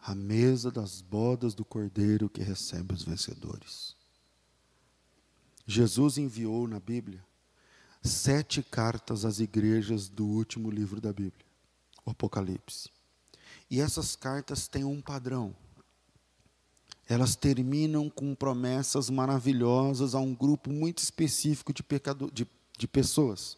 A 0.00 0.16
mesa 0.16 0.68
das 0.68 1.00
bodas 1.00 1.54
do 1.54 1.64
cordeiro 1.64 2.28
que 2.28 2.42
recebe 2.42 2.92
os 2.92 3.04
vencedores. 3.04 3.94
Jesus 5.64 6.18
enviou 6.18 6.66
na 6.66 6.80
Bíblia 6.80 7.24
sete 8.02 8.64
cartas 8.64 9.24
às 9.24 9.38
igrejas 9.38 10.08
do 10.08 10.26
último 10.26 10.72
livro 10.72 11.00
da 11.00 11.12
Bíblia, 11.12 11.46
o 12.04 12.10
Apocalipse. 12.10 12.91
E 13.72 13.80
essas 13.80 14.14
cartas 14.14 14.68
têm 14.68 14.84
um 14.84 15.00
padrão. 15.00 15.56
Elas 17.08 17.34
terminam 17.34 18.10
com 18.10 18.34
promessas 18.34 19.08
maravilhosas 19.08 20.14
a 20.14 20.18
um 20.18 20.34
grupo 20.34 20.70
muito 20.70 20.98
específico 20.98 21.72
de, 21.72 21.82
pecado, 21.82 22.30
de, 22.30 22.46
de 22.76 22.86
pessoas, 22.86 23.56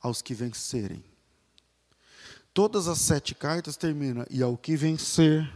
aos 0.00 0.22
que 0.22 0.32
vencerem. 0.32 1.04
Todas 2.54 2.88
as 2.88 3.00
sete 3.00 3.34
cartas 3.34 3.76
terminam, 3.76 4.24
e 4.30 4.42
ao 4.42 4.56
que 4.56 4.76
vencer, 4.76 5.46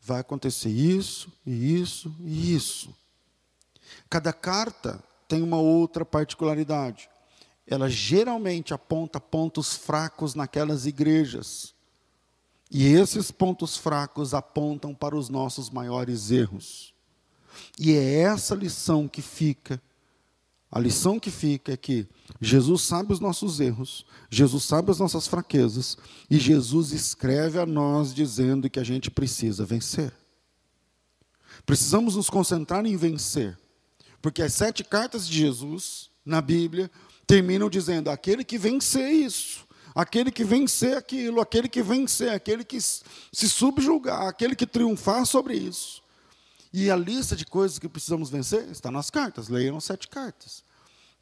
vai 0.00 0.20
acontecer 0.20 0.70
isso, 0.70 1.30
e 1.44 1.78
isso, 1.78 2.16
e 2.20 2.54
isso. 2.54 2.96
Cada 4.08 4.32
carta 4.32 5.04
tem 5.28 5.42
uma 5.42 5.58
outra 5.58 6.02
particularidade. 6.02 7.10
Ela 7.66 7.90
geralmente 7.90 8.72
aponta 8.72 9.20
pontos 9.20 9.74
fracos 9.74 10.34
naquelas 10.34 10.86
igrejas 10.86 11.78
e 12.70 12.86
esses 12.86 13.30
pontos 13.30 13.76
fracos 13.76 14.32
apontam 14.32 14.94
para 14.94 15.16
os 15.16 15.28
nossos 15.28 15.70
maiores 15.70 16.30
erros. 16.30 16.94
E 17.78 17.92
é 17.92 18.20
essa 18.20 18.54
lição 18.54 19.08
que 19.08 19.20
fica. 19.20 19.82
A 20.70 20.78
lição 20.78 21.18
que 21.18 21.32
fica 21.32 21.72
é 21.72 21.76
que 21.76 22.06
Jesus 22.40 22.82
sabe 22.82 23.12
os 23.12 23.18
nossos 23.18 23.58
erros, 23.58 24.06
Jesus 24.30 24.62
sabe 24.62 24.92
as 24.92 25.00
nossas 25.00 25.26
fraquezas, 25.26 25.98
e 26.30 26.38
Jesus 26.38 26.92
escreve 26.92 27.58
a 27.58 27.66
nós 27.66 28.14
dizendo 28.14 28.70
que 28.70 28.78
a 28.78 28.84
gente 28.84 29.10
precisa 29.10 29.64
vencer. 29.64 30.12
Precisamos 31.66 32.14
nos 32.14 32.30
concentrar 32.30 32.86
em 32.86 32.96
vencer, 32.96 33.58
porque 34.22 34.42
as 34.42 34.54
sete 34.54 34.84
cartas 34.84 35.26
de 35.26 35.36
Jesus 35.36 36.08
na 36.24 36.40
Bíblia 36.40 36.88
terminam 37.26 37.68
dizendo: 37.68 38.08
aquele 38.08 38.44
que 38.44 38.56
vencer 38.56 39.10
isso, 39.10 39.66
aquele 39.94 40.30
que 40.30 40.44
vencer 40.44 40.96
aquilo, 40.96 41.40
aquele 41.40 41.68
que 41.68 41.82
vencer, 41.82 42.30
aquele 42.30 42.64
que 42.64 42.80
se 42.80 43.48
subjugar, 43.48 44.26
aquele 44.28 44.54
que 44.54 44.66
triunfar 44.66 45.26
sobre 45.26 45.54
isso. 45.54 46.02
E 46.72 46.90
a 46.90 46.96
lista 46.96 47.34
de 47.34 47.44
coisas 47.44 47.78
que 47.78 47.88
precisamos 47.88 48.30
vencer 48.30 48.68
está 48.70 48.90
nas 48.90 49.10
cartas, 49.10 49.48
leiam 49.48 49.80
sete 49.80 50.08
cartas. 50.08 50.62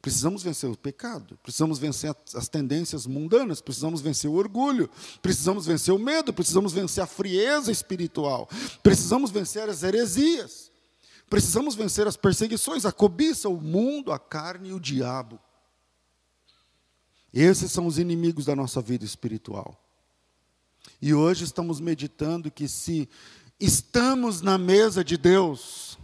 Precisamos 0.01 0.41
vencer 0.41 0.69
o 0.69 0.77
pecado, 0.77 1.37
precisamos 1.43 1.77
vencer 1.77 2.15
as 2.33 2.47
tendências 2.47 3.05
mundanas, 3.05 3.59
precisamos 3.59 3.99
vencer 3.99 4.29
o 4.29 4.35
orgulho, 4.35 4.89
precisamos 5.21 5.65
vencer 5.65 5.93
o 5.93 5.99
medo, 5.99 6.33
precisamos 6.33 6.71
vencer 6.71 7.03
a 7.03 7.07
frieza 7.07 7.69
espiritual, 7.69 8.47
precisamos 8.81 9.29
vencer 9.29 9.67
as 9.67 9.83
heresias, 9.83 10.71
precisamos 11.29 11.75
vencer 11.75 12.07
as 12.07 12.15
perseguições, 12.15 12.85
a 12.85 12.93
cobiça, 12.93 13.49
o 13.49 13.59
mundo, 13.59 14.13
a 14.13 14.19
carne 14.19 14.69
e 14.69 14.73
o 14.73 14.79
diabo. 14.79 15.37
Esses 17.33 17.71
são 17.71 17.85
os 17.85 17.97
inimigos 17.97 18.45
da 18.45 18.55
nossa 18.55 18.81
vida 18.81 19.05
espiritual. 19.05 19.79
E 21.01 21.13
hoje 21.13 21.43
estamos 21.43 21.79
meditando 21.79 22.49
que 22.49 22.67
se 22.67 23.07
estamos 23.59 24.41
na 24.41 24.57
mesa 24.57 25.03
de 25.03 25.17
Deus, 25.17 25.97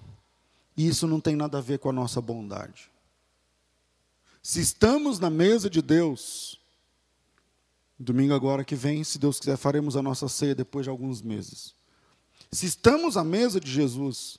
isso 0.78 1.08
não 1.08 1.20
tem 1.20 1.36
nada 1.36 1.58
a 1.58 1.62
ver 1.62 1.80
com 1.80 1.90
a 1.90 1.94
nossa 1.94 2.22
bondade. 2.22 2.92
Se 4.42 4.62
estamos 4.62 5.20
na 5.20 5.30
mesa 5.30 5.70
de 5.70 5.82
Deus, 5.82 6.60
domingo 7.98 8.34
agora 8.34 8.64
que 8.64 8.76
vem, 8.76 9.04
se 9.04 9.18
Deus 9.18 9.40
quiser, 9.40 9.58
faremos 9.58 9.96
a 9.96 10.04
nossa 10.04 10.28
ceia 10.28 10.54
depois 10.54 10.86
de 10.86 10.90
alguns 10.90 11.22
meses. 11.22 11.74
Se 12.52 12.66
estamos 12.66 13.18
à 13.18 13.24
mesa 13.24 13.60
de 13.60 13.72
Jesus, 13.72 14.38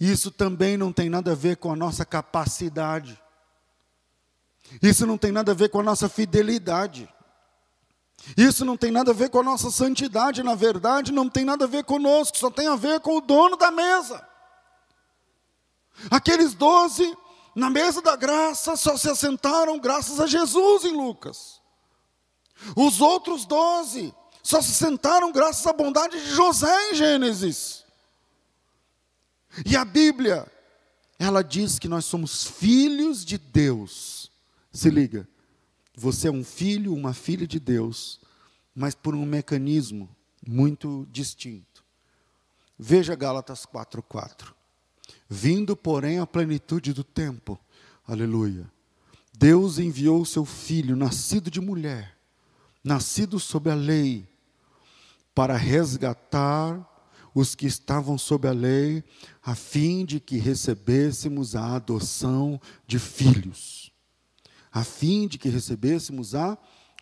isso 0.00 0.30
também 0.30 0.76
não 0.76 0.92
tem 0.92 1.10
nada 1.10 1.32
a 1.32 1.34
ver 1.36 1.56
com 1.58 1.70
a 1.70 1.76
nossa 1.76 2.04
capacidade. 2.04 3.21
Isso 4.80 5.06
não 5.06 5.18
tem 5.18 5.32
nada 5.32 5.52
a 5.52 5.54
ver 5.54 5.68
com 5.68 5.80
a 5.80 5.82
nossa 5.82 6.08
fidelidade. 6.08 7.08
Isso 8.36 8.64
não 8.64 8.76
tem 8.76 8.90
nada 8.90 9.10
a 9.10 9.14
ver 9.14 9.30
com 9.30 9.40
a 9.40 9.42
nossa 9.42 9.70
santidade, 9.70 10.42
na 10.42 10.54
verdade, 10.54 11.10
não 11.10 11.28
tem 11.28 11.44
nada 11.44 11.64
a 11.64 11.68
ver 11.68 11.84
conosco, 11.84 12.38
só 12.38 12.50
tem 12.50 12.68
a 12.68 12.76
ver 12.76 13.00
com 13.00 13.16
o 13.16 13.20
dono 13.20 13.56
da 13.56 13.70
mesa. 13.70 14.26
Aqueles 16.10 16.54
doze, 16.54 17.16
na 17.54 17.68
mesa 17.68 18.00
da 18.00 18.14
graça, 18.14 18.76
só 18.76 18.96
se 18.96 19.10
assentaram 19.10 19.78
graças 19.78 20.20
a 20.20 20.26
Jesus 20.26 20.84
em 20.84 20.96
Lucas. 20.96 21.60
Os 22.76 23.00
outros 23.00 23.44
doze 23.44 24.14
só 24.42 24.62
se 24.62 24.72
sentaram 24.72 25.32
graças 25.32 25.66
à 25.66 25.72
bondade 25.72 26.20
de 26.20 26.30
José 26.30 26.90
em 26.90 26.94
Gênesis. 26.94 27.84
E 29.66 29.76
a 29.76 29.84
Bíblia, 29.84 30.50
ela 31.18 31.42
diz 31.42 31.78
que 31.78 31.88
nós 31.88 32.04
somos 32.04 32.44
filhos 32.44 33.24
de 33.24 33.36
Deus 33.36 34.21
se 34.72 34.88
liga, 34.88 35.28
você 35.94 36.28
é 36.28 36.30
um 36.30 36.42
filho, 36.42 36.94
uma 36.94 37.12
filha 37.12 37.46
de 37.46 37.60
Deus, 37.60 38.18
mas 38.74 38.94
por 38.94 39.14
um 39.14 39.26
mecanismo 39.26 40.08
muito 40.46 41.06
distinto. 41.12 41.84
Veja 42.78 43.14
Gálatas 43.14 43.66
4:4. 43.66 44.54
Vindo, 45.28 45.76
porém, 45.76 46.18
a 46.18 46.26
plenitude 46.26 46.92
do 46.92 47.04
tempo. 47.04 47.58
Aleluia. 48.06 48.70
Deus 49.36 49.78
enviou 49.78 50.22
o 50.22 50.26
seu 50.26 50.44
filho, 50.44 50.96
nascido 50.96 51.50
de 51.50 51.60
mulher, 51.60 52.16
nascido 52.82 53.38
sob 53.38 53.70
a 53.70 53.74
lei, 53.74 54.26
para 55.34 55.56
resgatar 55.56 56.88
os 57.34 57.54
que 57.54 57.66
estavam 57.66 58.18
sob 58.18 58.46
a 58.46 58.52
lei, 58.52 59.02
a 59.42 59.54
fim 59.54 60.04
de 60.04 60.20
que 60.20 60.36
recebêssemos 60.36 61.56
a 61.56 61.76
adoção 61.76 62.60
de 62.86 62.98
filhos. 62.98 63.91
A 64.72 64.82
fim 64.82 65.28
de 65.28 65.38
que 65.38 65.48
recebêssemos 65.48 66.34
a 66.34 66.56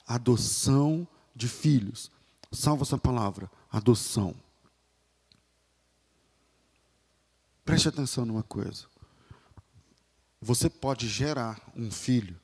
adoção 0.07 1.07
de 1.35 1.49
filhos. 1.49 2.11
Salva 2.51 2.83
essa 2.83 2.99
palavra, 2.99 3.51
adoção. 3.71 4.35
Preste 7.65 7.89
atenção 7.89 8.27
numa 8.27 8.43
coisa. 8.43 8.87
Você 10.41 10.69
pode 10.69 11.09
gerar 11.09 11.61
um 11.77 11.91
filho 11.91 12.41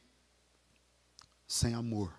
sem 1.49 1.75
amor. 1.75 2.15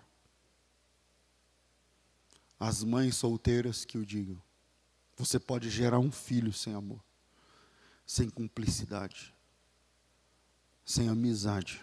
As 2.60 2.82
mães 2.82 3.16
solteiras 3.16 3.84
que 3.84 3.96
o 3.96 4.04
digam. 4.04 4.40
Você 5.16 5.38
pode 5.38 5.70
gerar 5.70 5.98
um 5.98 6.12
filho 6.12 6.52
sem 6.52 6.74
amor, 6.74 7.02
sem 8.06 8.28
cumplicidade, 8.28 9.34
sem 10.84 11.08
amizade. 11.08 11.82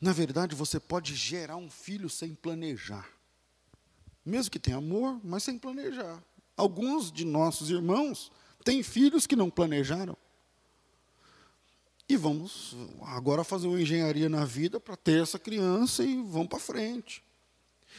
Na 0.00 0.12
verdade, 0.12 0.54
você 0.54 0.78
pode 0.78 1.14
gerar 1.14 1.56
um 1.56 1.70
filho 1.70 2.08
sem 2.08 2.34
planejar. 2.34 3.08
Mesmo 4.24 4.50
que 4.50 4.58
tenha 4.58 4.76
amor, 4.76 5.20
mas 5.24 5.42
sem 5.42 5.58
planejar. 5.58 6.22
Alguns 6.56 7.10
de 7.10 7.24
nossos 7.24 7.70
irmãos 7.70 8.30
têm 8.64 8.82
filhos 8.82 9.26
que 9.26 9.36
não 9.36 9.50
planejaram. 9.50 10.16
E 12.08 12.16
vamos 12.16 12.76
agora 13.02 13.42
fazer 13.42 13.66
uma 13.66 13.80
engenharia 13.80 14.28
na 14.28 14.44
vida 14.44 14.78
para 14.78 14.96
ter 14.96 15.22
essa 15.22 15.38
criança 15.38 16.04
e 16.04 16.22
vamos 16.22 16.48
para 16.48 16.58
frente. 16.58 17.22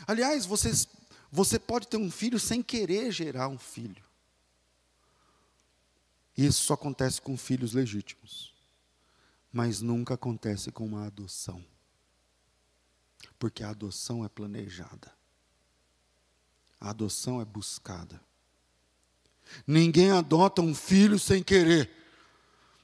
Aliás, 0.05 0.45
vocês 0.45 0.87
você 1.31 1.59
pode 1.59 1.87
ter 1.87 1.97
um 1.97 2.09
filho 2.09 2.39
sem 2.39 2.63
querer 2.63 3.11
gerar 3.11 3.49
um 3.49 3.57
filho. 3.57 4.03
Isso 6.37 6.63
só 6.63 6.73
acontece 6.75 7.21
com 7.21 7.35
filhos 7.35 7.73
legítimos. 7.73 8.53
Mas 9.51 9.81
nunca 9.81 10.13
acontece 10.13 10.71
com 10.71 10.85
uma 10.85 11.07
adoção. 11.07 11.63
Porque 13.39 13.63
a 13.63 13.69
adoção 13.69 14.25
é 14.25 14.29
planejada. 14.29 15.11
A 16.79 16.89
adoção 16.89 17.41
é 17.41 17.45
buscada. 17.45 18.19
Ninguém 19.65 20.11
adota 20.11 20.61
um 20.61 20.75
filho 20.75 21.17
sem 21.17 21.41
querer. 21.41 21.89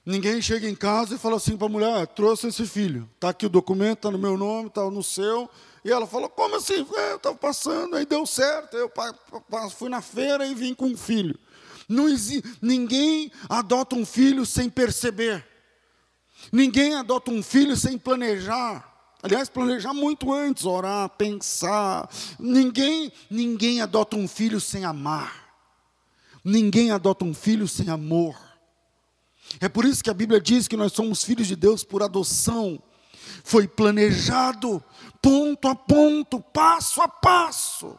Ninguém 0.06 0.42
chega 0.42 0.68
em 0.68 0.76
casa 0.76 1.16
e 1.16 1.18
fala 1.18 1.38
assim 1.38 1.56
para 1.56 1.68
a 1.68 1.70
mulher: 1.70 2.02
ah, 2.02 2.06
trouxe 2.06 2.48
esse 2.48 2.66
filho, 2.66 3.10
está 3.16 3.30
aqui 3.30 3.46
o 3.46 3.50
documento, 3.50 4.00
está 4.00 4.12
no 4.12 4.18
meu 4.18 4.38
nome, 4.38 4.68
está 4.68 4.89
no 4.89 5.04
seu. 5.04 5.50
E 5.84 5.92
ela 5.92 6.06
falou: 6.06 6.30
como 6.30 6.56
assim? 6.56 6.86
É, 6.96 7.12
eu 7.12 7.16
estava 7.18 7.36
passando, 7.36 7.96
aí 7.96 8.06
deu 8.06 8.26
certo. 8.26 8.76
Eu 8.76 8.92
fui 9.70 9.89
na 9.89 10.02
feira 10.02 10.46
e 10.46 10.54
vim 10.54 10.74
com 10.74 10.88
um 10.88 10.98
filho. 10.98 11.39
Não 11.88 12.08
existe, 12.08 12.58
ninguém 12.62 13.32
adota 13.48 13.96
um 13.96 14.06
filho 14.06 14.46
sem 14.46 14.70
perceber. 14.70 15.46
Ninguém 16.52 16.96
adota 16.96 17.32
um 17.32 17.42
filho 17.42 17.76
sem 17.78 17.98
planejar. 17.98 18.92
Aliás, 19.24 19.48
planejar 19.48 19.94
muito 19.94 20.34
antes, 20.34 20.66
orar, 20.66 21.08
pensar. 21.12 22.10
Ninguém, 22.38 23.10
ninguém 23.30 23.82
adota 23.82 24.18
um 24.18 24.28
filho 24.28 24.60
sem 24.60 24.84
amar. 24.84 25.56
Ninguém 26.44 26.92
adota 26.92 27.24
um 27.24 27.34
filho 27.34 27.66
sem 27.66 27.90
amor. 27.90 28.36
É 29.62 29.70
por 29.70 29.86
isso 29.86 30.04
que 30.04 30.10
a 30.10 30.14
Bíblia 30.14 30.42
diz 30.42 30.68
que 30.68 30.76
nós 30.76 30.92
somos 30.92 31.24
filhos 31.24 31.48
de 31.48 31.56
Deus 31.56 31.86
por 31.86 32.04
adoção. 32.04 32.84
Foi 33.46 33.66
planejado, 33.66 34.84
ponto 35.22 35.70
a 35.70 35.76
ponto, 35.76 36.42
passo 36.42 37.02
a 37.02 37.08
passo. 37.08 37.98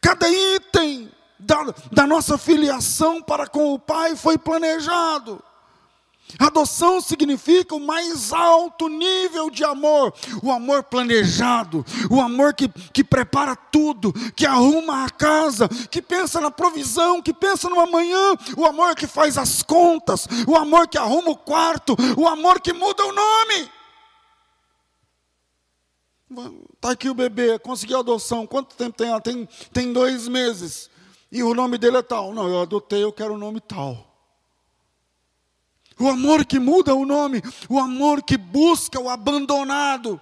Cada 0.00 0.30
item 0.30 1.10
da, 1.36 1.64
da 1.90 2.06
nossa 2.06 2.38
filiação 2.38 3.20
para 3.20 3.48
com 3.48 3.74
o 3.74 3.78
Pai 3.78 4.14
foi 4.14 4.38
planejado. 4.38 5.42
Adoção 6.38 7.00
significa 7.00 7.74
o 7.74 7.80
mais 7.80 8.32
alto 8.32 8.88
nível 8.88 9.50
de 9.50 9.64
amor, 9.64 10.12
o 10.42 10.50
amor 10.50 10.82
planejado, 10.84 11.84
o 12.10 12.20
amor 12.20 12.54
que, 12.54 12.68
que 12.68 13.02
prepara 13.02 13.56
tudo, 13.56 14.12
que 14.32 14.46
arruma 14.46 15.04
a 15.04 15.10
casa, 15.10 15.68
que 15.68 16.02
pensa 16.02 16.40
na 16.40 16.50
provisão, 16.50 17.22
que 17.22 17.32
pensa 17.32 17.68
no 17.68 17.80
amanhã, 17.80 18.34
o 18.56 18.64
amor 18.64 18.94
que 18.94 19.06
faz 19.06 19.38
as 19.38 19.62
contas, 19.62 20.26
o 20.46 20.56
amor 20.56 20.88
que 20.88 20.98
arruma 20.98 21.30
o 21.30 21.36
quarto, 21.36 21.96
o 22.16 22.28
amor 22.28 22.60
que 22.60 22.72
muda 22.72 23.04
o 23.04 23.12
nome. 23.12 23.70
Está 26.74 26.92
aqui 26.92 27.08
o 27.08 27.14
bebê, 27.14 27.58
conseguiu 27.58 27.98
adoção, 27.98 28.46
quanto 28.46 28.76
tempo 28.76 28.96
tem? 28.96 29.12
Ah, 29.12 29.20
tem, 29.20 29.48
tem 29.72 29.92
dois 29.92 30.28
meses, 30.28 30.88
e 31.30 31.42
o 31.42 31.54
nome 31.54 31.76
dele 31.76 31.96
é 31.96 32.02
tal. 32.02 32.32
Não, 32.32 32.48
eu 32.48 32.62
adotei, 32.62 33.02
eu 33.02 33.12
quero 33.12 33.34
o 33.34 33.38
nome 33.38 33.60
tal 33.60 34.09
o 36.00 36.08
amor 36.08 36.46
que 36.46 36.58
muda 36.58 36.94
o 36.94 37.04
nome, 37.04 37.42
o 37.68 37.78
amor 37.78 38.22
que 38.22 38.38
busca 38.38 38.98
o 38.98 39.10
abandonado 39.10 40.18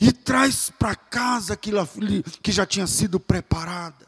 e 0.00 0.12
traz 0.12 0.70
para 0.70 0.96
casa 0.96 1.54
aquilo 1.54 1.86
que 2.42 2.50
já 2.50 2.66
tinha 2.66 2.86
sido 2.86 3.20
preparada. 3.20 4.06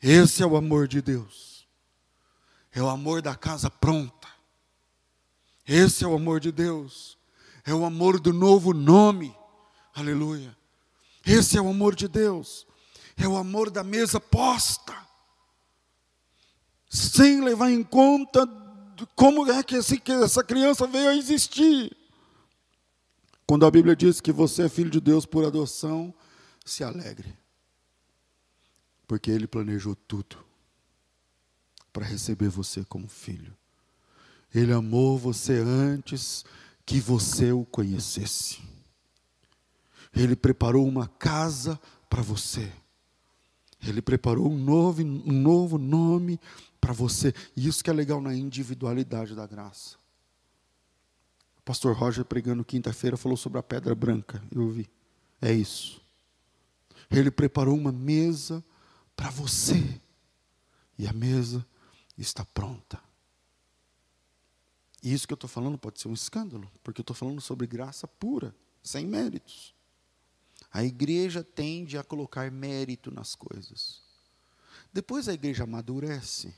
Esse 0.00 0.42
é 0.42 0.46
o 0.46 0.56
amor 0.56 0.86
de 0.86 1.00
Deus. 1.00 1.66
É 2.70 2.82
o 2.82 2.88
amor 2.88 3.22
da 3.22 3.34
casa 3.34 3.70
pronta. 3.70 4.28
Esse 5.66 6.04
é 6.04 6.06
o 6.06 6.14
amor 6.14 6.38
de 6.38 6.52
Deus. 6.52 7.16
É 7.64 7.72
o 7.72 7.84
amor 7.84 8.20
do 8.20 8.32
novo 8.32 8.74
nome. 8.74 9.34
Aleluia. 9.94 10.56
Esse 11.26 11.56
é 11.56 11.60
o 11.60 11.68
amor 11.68 11.94
de 11.94 12.08
Deus. 12.08 12.66
É 13.16 13.26
o 13.26 13.36
amor 13.36 13.70
da 13.70 13.82
mesa 13.82 14.20
posta. 14.20 14.94
Sem 16.88 17.42
levar 17.42 17.70
em 17.70 17.82
conta 17.82 18.46
como 19.14 19.50
é 19.50 19.62
que 19.62 19.76
essa 19.76 20.42
criança 20.42 20.86
veio 20.86 21.10
a 21.10 21.16
existir? 21.16 21.96
Quando 23.46 23.64
a 23.64 23.70
Bíblia 23.70 23.96
diz 23.96 24.20
que 24.20 24.32
você 24.32 24.64
é 24.64 24.68
filho 24.68 24.90
de 24.90 25.00
Deus 25.00 25.24
por 25.24 25.44
adoção, 25.44 26.14
se 26.64 26.84
alegre. 26.84 27.34
Porque 29.06 29.30
Ele 29.30 29.46
planejou 29.46 29.96
tudo 29.96 30.36
para 31.92 32.04
receber 32.04 32.48
você 32.48 32.84
como 32.84 33.08
filho. 33.08 33.56
Ele 34.54 34.72
amou 34.72 35.18
você 35.18 35.58
antes 35.60 36.44
que 36.84 37.00
você 37.00 37.52
o 37.52 37.64
conhecesse. 37.64 38.60
Ele 40.14 40.36
preparou 40.36 40.86
uma 40.86 41.06
casa 41.06 41.80
para 42.08 42.22
você. 42.22 42.70
Ele 43.86 44.02
preparou 44.02 44.50
um 44.50 44.58
novo, 44.58 45.02
um 45.02 45.32
novo 45.32 45.78
nome 45.78 46.40
para 46.80 46.92
você. 46.92 47.32
E 47.56 47.66
isso 47.68 47.82
que 47.82 47.90
é 47.90 47.92
legal 47.92 48.20
na 48.20 48.34
individualidade 48.34 49.34
da 49.34 49.46
graça. 49.46 49.96
O 51.58 51.62
pastor 51.62 51.94
Roger, 51.94 52.24
pregando 52.24 52.64
quinta-feira, 52.64 53.16
falou 53.16 53.36
sobre 53.36 53.58
a 53.58 53.62
pedra 53.62 53.94
branca. 53.94 54.42
Eu 54.50 54.62
ouvi. 54.62 54.88
É 55.40 55.52
isso. 55.52 56.00
Ele 57.10 57.30
preparou 57.30 57.76
uma 57.76 57.92
mesa 57.92 58.64
para 59.14 59.30
você. 59.30 60.00
E 60.98 61.06
a 61.06 61.12
mesa 61.12 61.64
está 62.16 62.44
pronta. 62.44 63.00
E 65.02 65.12
isso 65.12 65.26
que 65.26 65.32
eu 65.32 65.36
estou 65.36 65.48
falando 65.48 65.78
pode 65.78 66.00
ser 66.00 66.08
um 66.08 66.12
escândalo, 66.12 66.68
porque 66.82 67.00
eu 67.00 67.04
estou 67.04 67.14
falando 67.14 67.40
sobre 67.40 67.66
graça 67.66 68.08
pura, 68.08 68.52
sem 68.82 69.06
méritos. 69.06 69.72
A 70.78 70.84
igreja 70.84 71.42
tende 71.42 71.98
a 71.98 72.04
colocar 72.04 72.52
mérito 72.52 73.10
nas 73.10 73.34
coisas. 73.34 74.00
Depois 74.92 75.28
a 75.28 75.34
igreja 75.34 75.64
amadurece. 75.64 76.54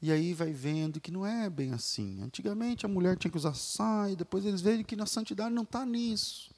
E 0.00 0.12
aí 0.12 0.32
vai 0.32 0.52
vendo 0.52 1.00
que 1.00 1.10
não 1.10 1.26
é 1.26 1.50
bem 1.50 1.72
assim. 1.72 2.22
Antigamente 2.22 2.86
a 2.86 2.88
mulher 2.88 3.16
tinha 3.16 3.32
que 3.32 3.36
usar 3.36 3.54
saia, 3.54 4.14
depois 4.14 4.44
eles 4.44 4.60
veem 4.60 4.84
que 4.84 4.94
na 4.94 5.06
santidade 5.06 5.52
não 5.52 5.64
está 5.64 5.84
nisso. 5.84 6.54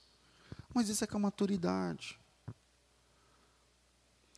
Mas 0.74 0.90
isso 0.90 1.02
é 1.04 1.06
com 1.06 1.16
a 1.16 1.20
maturidade. 1.20 2.20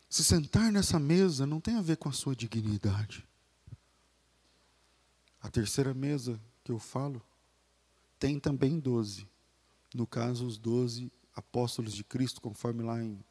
Se 0.08 0.22
sentar 0.22 0.70
nessa 0.70 1.00
mesa 1.00 1.48
não 1.48 1.60
tem 1.60 1.74
a 1.74 1.82
ver 1.82 1.96
com 1.96 2.08
a 2.08 2.12
sua 2.12 2.36
dignidade. 2.36 3.26
A 5.42 5.50
terceira 5.50 5.92
mesa 5.92 6.40
que 6.62 6.70
eu 6.70 6.78
falo 6.78 7.20
tem 8.20 8.38
também 8.38 8.78
doze. 8.78 9.26
No 9.92 10.06
caso, 10.06 10.46
os 10.46 10.58
doze 10.58 11.10
apóstolos 11.38 11.94
de 11.94 12.02
Cristo, 12.02 12.40
conforme 12.40 12.82
lá 12.82 13.00
em 13.00 13.24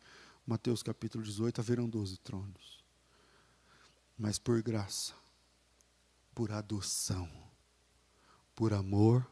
Mateus 0.46 0.82
capítulo 0.82 1.24
18, 1.24 1.60
haverão 1.60 1.90
doze 1.90 2.18
tronos. 2.18 2.82
Mas 4.18 4.40
por 4.40 4.62
graça, 4.62 5.14
por 6.34 6.52
adoção, 6.52 7.30
por 8.56 8.74
amor, 8.74 9.30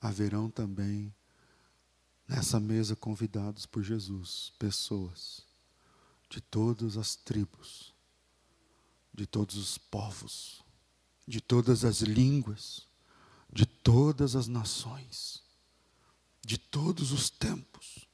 haverão 0.00 0.50
também 0.50 1.14
nessa 2.26 2.58
mesa 2.58 2.96
convidados 2.96 3.64
por 3.64 3.84
Jesus 3.84 4.52
pessoas 4.58 5.46
de 6.28 6.40
todas 6.40 6.96
as 6.96 7.14
tribos, 7.14 7.94
de 9.14 9.24
todos 9.24 9.56
os 9.56 9.78
povos, 9.78 10.64
de 11.28 11.40
todas 11.40 11.84
as 11.84 12.00
línguas, 12.00 12.88
de 13.52 13.64
todas 13.66 14.34
as 14.34 14.48
nações 14.48 15.41
de 16.44 16.58
todos 16.58 17.12
os 17.12 17.30
tempos. 17.30 18.06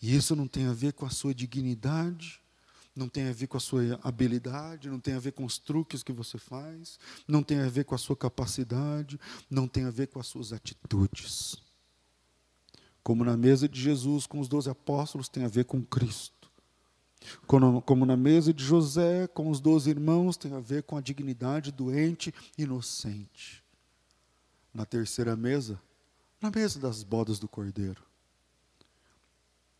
E 0.00 0.14
isso 0.14 0.36
não 0.36 0.46
tem 0.46 0.66
a 0.66 0.72
ver 0.72 0.92
com 0.92 1.06
a 1.06 1.10
sua 1.10 1.34
dignidade, 1.34 2.40
não 2.94 3.08
tem 3.08 3.28
a 3.28 3.32
ver 3.32 3.46
com 3.46 3.56
a 3.56 3.60
sua 3.60 3.98
habilidade, 4.02 4.88
não 4.88 5.00
tem 5.00 5.14
a 5.14 5.18
ver 5.18 5.32
com 5.32 5.44
os 5.44 5.58
truques 5.58 6.02
que 6.02 6.12
você 6.12 6.38
faz, 6.38 6.98
não 7.26 7.42
tem 7.42 7.58
a 7.58 7.68
ver 7.68 7.84
com 7.84 7.94
a 7.94 7.98
sua 7.98 8.16
capacidade, 8.16 9.18
não 9.50 9.66
tem 9.66 9.84
a 9.84 9.90
ver 9.90 10.08
com 10.08 10.20
as 10.20 10.26
suas 10.26 10.52
atitudes. 10.52 11.56
Como 13.02 13.24
na 13.24 13.36
mesa 13.36 13.68
de 13.68 13.80
Jesus 13.80 14.26
com 14.26 14.38
os 14.38 14.48
doze 14.48 14.70
apóstolos, 14.70 15.28
tem 15.28 15.44
a 15.44 15.48
ver 15.48 15.64
com 15.64 15.82
Cristo. 15.82 16.50
Como, 17.46 17.82
como 17.82 18.06
na 18.06 18.16
mesa 18.16 18.52
de 18.52 18.62
José 18.62 19.26
com 19.26 19.50
os 19.50 19.60
doze 19.60 19.90
irmãos, 19.90 20.36
tem 20.36 20.52
a 20.52 20.60
ver 20.60 20.82
com 20.82 20.96
a 20.96 21.00
dignidade 21.00 21.72
doente, 21.72 22.32
inocente. 22.56 23.62
Na 24.72 24.84
terceira 24.84 25.34
mesa, 25.34 25.80
na 26.44 26.50
mesa 26.50 26.78
das 26.78 27.02
bodas 27.02 27.38
do 27.38 27.48
Cordeiro. 27.48 28.02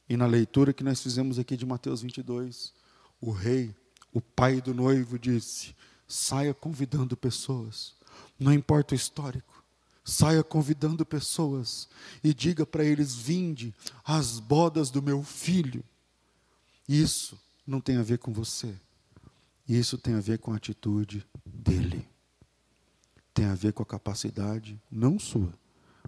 E 0.09 0.17
na 0.17 0.25
leitura 0.25 0.73
que 0.73 0.83
nós 0.83 1.03
fizemos 1.03 1.39
aqui 1.39 1.59
de 1.59 1.67
Mateus 1.67 2.01
22, 2.01 2.73
o 3.21 3.33
rei, 3.33 3.77
o 4.11 4.19
pai 4.19 4.63
do 4.63 4.73
noivo, 4.73 5.19
disse: 5.19 5.77
saia 6.09 6.55
convidando 6.55 7.19
pessoas, 7.19 7.95
não 8.39 8.51
importa 8.51 8.95
o 8.95 8.97
histórico, 8.97 9.63
saia 10.03 10.43
convidando 10.43 11.05
pessoas 11.05 11.87
e 12.23 12.33
diga 12.33 12.65
para 12.65 12.83
eles: 12.83 13.15
vinde 13.15 13.75
às 14.03 14.41
bodas 14.41 14.89
do 14.89 15.03
meu 15.03 15.23
filho. 15.23 15.85
Isso 16.89 17.39
não 17.67 17.79
tem 17.79 17.99
a 17.99 18.03
ver 18.03 18.17
com 18.17 18.33
você, 18.33 18.75
isso 19.69 19.99
tem 19.99 20.15
a 20.15 20.21
ver 20.21 20.39
com 20.39 20.51
a 20.51 20.57
atitude 20.57 21.27
dele, 21.45 22.09
tem 23.35 23.45
a 23.45 23.55
ver 23.55 23.75
com 23.75 23.83
a 23.83 23.87
capacidade, 23.87 24.81
não 24.91 25.19
sua, 25.19 25.53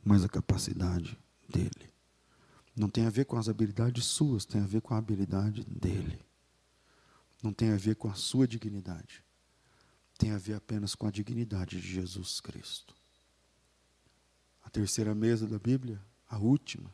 mas 0.07 0.25
a 0.25 0.29
capacidade 0.29 1.19
dele. 1.47 1.93
Não 2.75 2.89
tem 2.89 3.05
a 3.05 3.11
ver 3.11 3.27
com 3.27 3.37
as 3.37 3.49
habilidades 3.49 4.07
suas, 4.07 4.47
tem 4.47 4.63
a 4.63 4.67
ver 4.67 4.81
com 4.81 4.95
a 4.95 4.99
habilidade 4.99 5.65
dele 5.65 6.27
não 7.43 7.53
tem 7.53 7.71
a 7.71 7.77
ver 7.77 7.97
com 7.97 8.09
a 8.09 8.15
sua 8.15 8.47
dignidade, 8.47 9.23
tem 10.19 10.33
a 10.33 10.39
ver 10.39 10.55
apenas 10.55 10.95
com 10.95 11.07
a 11.07 11.11
dignidade 11.11 11.81
de 11.81 11.87
Jesus 11.87 12.41
Cristo. 12.41 12.95
A 14.65 14.71
terceira 14.71 15.15
mesa 15.15 15.47
da 15.47 15.59
Bíblia, 15.59 16.01
a 16.29 16.39
última, 16.39 16.93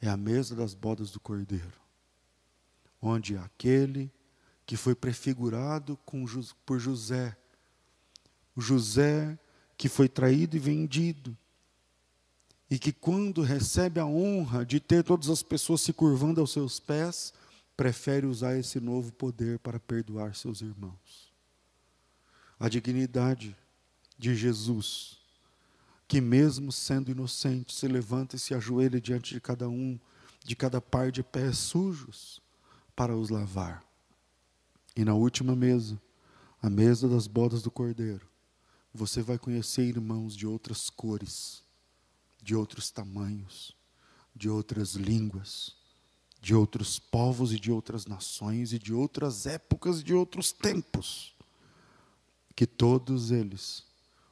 é 0.00 0.08
a 0.08 0.16
mesa 0.16 0.54
das 0.54 0.74
bodas 0.74 1.10
do 1.10 1.20
Cordeiro, 1.20 1.80
onde 3.00 3.36
aquele 3.36 4.12
que 4.66 4.76
foi 4.76 4.94
prefigurado 4.94 5.96
com, 5.98 6.24
por 6.66 6.78
José, 6.78 7.36
o 8.54 8.60
José 8.60 9.38
que 9.76 9.88
foi 9.88 10.08
traído 10.08 10.56
e 10.56 10.58
vendido, 10.58 11.36
e 12.70 12.78
que 12.78 12.92
quando 12.92 13.42
recebe 13.42 13.98
a 13.98 14.06
honra 14.06 14.64
de 14.64 14.78
ter 14.78 15.02
todas 15.02 15.28
as 15.30 15.42
pessoas 15.42 15.80
se 15.80 15.92
curvando 15.92 16.40
aos 16.40 16.52
seus 16.52 16.78
pés, 16.78 17.32
prefere 17.76 18.26
usar 18.26 18.56
esse 18.56 18.78
novo 18.78 19.12
poder 19.12 19.58
para 19.58 19.78
perdoar 19.78 20.34
seus 20.34 20.60
irmãos. 20.60 21.32
A 22.58 22.68
dignidade 22.68 23.56
de 24.18 24.34
Jesus, 24.34 25.16
que 26.06 26.20
mesmo 26.20 26.72
sendo 26.72 27.10
inocente, 27.10 27.74
se 27.74 27.86
levanta 27.86 28.36
e 28.36 28.38
se 28.38 28.52
ajoelha 28.52 29.00
diante 29.00 29.32
de 29.32 29.40
cada 29.40 29.68
um, 29.68 29.98
de 30.44 30.56
cada 30.56 30.80
par 30.80 31.12
de 31.12 31.22
pés 31.22 31.56
sujos, 31.56 32.42
para 32.96 33.16
os 33.16 33.30
lavar. 33.30 33.84
E 34.96 35.04
na 35.04 35.14
última 35.14 35.54
mesa, 35.54 36.00
a 36.60 36.68
mesa 36.68 37.08
das 37.08 37.28
bodas 37.28 37.62
do 37.62 37.70
cordeiro, 37.70 38.26
você 38.92 39.22
vai 39.22 39.38
conhecer 39.38 39.84
irmãos 39.84 40.34
de 40.34 40.44
outras 40.48 40.90
cores, 40.90 41.62
de 42.42 42.54
outros 42.54 42.90
tamanhos, 42.90 43.76
de 44.34 44.48
outras 44.48 44.94
línguas, 44.94 45.76
de 46.40 46.54
outros 46.54 46.98
povos 46.98 47.52
e 47.52 47.58
de 47.58 47.70
outras 47.72 48.06
nações 48.06 48.72
e 48.72 48.78
de 48.78 48.92
outras 48.92 49.46
épocas 49.46 50.00
e 50.00 50.04
de 50.04 50.14
outros 50.14 50.52
tempos, 50.52 51.34
que 52.54 52.66
todos 52.66 53.30
eles 53.30 53.84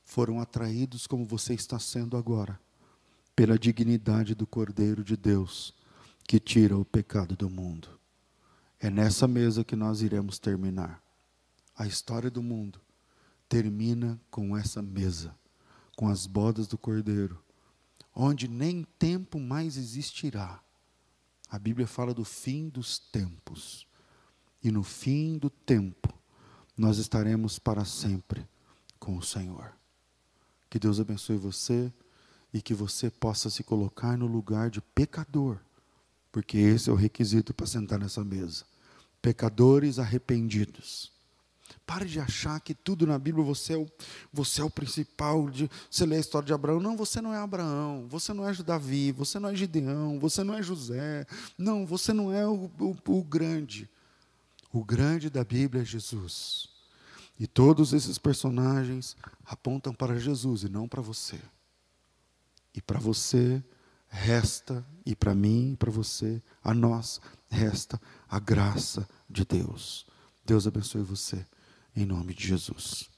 foram 0.05 0.41
atraídos 0.41 1.07
como 1.07 1.25
você 1.25 1.55
está 1.55 1.79
sendo 1.79 2.17
agora, 2.17 2.59
pela 3.35 3.59
dignidade 3.59 4.35
do 4.35 4.47
Cordeiro 4.47 5.05
de 5.05 5.17
Deus, 5.17 5.75
que 6.27 6.39
tira 6.39 6.77
o 6.77 6.85
pecado 6.85 7.37
do 7.37 7.51
mundo. 7.51 7.89
É 8.81 8.89
nessa 8.89 9.27
mesa 9.27 9.65
que 9.65 9.77
nós 9.77 10.01
iremos 10.01 10.39
terminar. 10.39 11.03
A 11.77 11.87
história 11.87 12.31
do 12.31 12.43
mundo 12.43 12.81
termina 13.49 14.19
com 14.31 14.57
essa 14.57 14.81
mesa, 14.81 15.35
com 15.97 16.09
as 16.09 16.27
bodas 16.27 16.67
do 16.67 16.79
Cordeiro, 16.79 17.39
onde 18.17 18.49
nem 18.49 18.83
tempo 18.99 19.39
mais 19.39 19.77
existirá 19.77 20.61
a 21.49 21.59
Bíblia 21.59 21.87
fala 21.87 22.13
do 22.13 22.25
fim 22.25 22.69
dos 22.69 22.99
tempos. 22.99 23.87
E 24.63 24.71
no 24.71 24.83
fim 24.83 25.39
do 25.39 25.49
tempo, 25.49 26.13
nós 26.77 26.99
estaremos 26.99 27.59
para 27.59 27.85
sempre 27.85 28.47
com 28.99 29.17
o 29.17 29.23
Senhor. 29.23 29.73
Que 30.69 30.79
Deus 30.79 30.99
abençoe 30.99 31.37
você 31.37 31.93
e 32.53 32.61
que 32.61 32.75
você 32.75 33.11
possa 33.11 33.49
se 33.49 33.63
colocar 33.63 34.19
no 34.19 34.27
lugar 34.27 34.71
de 34.71 34.81
pecador, 34.81 35.59
porque 36.33 36.59
esse 36.59 36.91
é 36.91 36.93
o 36.93 36.97
requisito 36.97 37.55
para 37.55 37.67
sentar 37.67 37.99
nessa 37.99 38.25
mesa. 38.25 38.65
Pecadores 39.23 39.99
arrependidos 39.99 41.13
Pare 41.87 42.05
de 42.05 42.19
achar 42.19 42.59
que 42.61 42.75
tudo 42.75 43.07
na 43.07 43.17
Bíblia 43.17 43.45
você 43.45 43.75
é 43.75 43.77
o, 43.77 43.87
você 44.33 44.61
é 44.61 44.65
o 44.65 44.71
principal. 44.71 45.49
De, 45.49 45.71
você 45.89 46.05
lê 46.05 46.17
a 46.17 46.21
história 46.21 46.45
de 46.45 46.53
Abraão. 46.53 46.81
Não, 46.81 46.97
você 46.97 47.21
não 47.21 47.33
é 47.33 47.39
Abraão. 47.39 48.09
Você 48.09 48.33
não 48.33 48.47
é 48.47 48.53
Davi. 48.55 49.13
Você 49.13 49.39
não 49.39 49.51
é 49.51 49.55
Gideão. 49.55 50.19
Você 50.19 50.43
não 50.43 50.55
é 50.55 50.63
José. 50.63 51.25
Não, 51.57 51.87
você 51.87 52.13
não 52.13 52.33
é 52.33 52.45
o, 52.45 52.69
o, 52.81 52.97
o 53.07 53.23
grande. 53.23 53.89
O 54.73 54.85
grande 54.85 55.31
da 55.31 55.45
Bíblia 55.45 55.83
é 55.83 55.85
Jesus. 55.85 56.69
E 57.39 57.47
todos 57.47 57.93
esses 57.93 58.19
personagens 58.19 59.17
apontam 59.45 59.95
para 59.95 60.19
Jesus 60.19 60.65
e 60.65 60.69
não 60.69 60.89
para 60.89 61.01
você. 61.01 61.39
E 62.75 62.83
para 62.83 62.99
você 62.99 63.63
resta, 64.09 64.85
e 65.05 65.15
para 65.15 65.35
mim, 65.37 65.73
e 65.73 65.77
para 65.77 65.91
você, 65.91 66.43
a 66.65 66.75
nós, 66.75 67.21
resta 67.49 68.01
a 68.29 68.41
graça 68.41 69.09
de 69.31 69.45
Deus. 69.45 70.05
Deus 70.45 70.67
abençoe 70.67 71.03
você 71.03 71.47
em 71.97 72.05
nome 72.05 72.35
de 72.35 72.47
Jesus. 72.47 73.09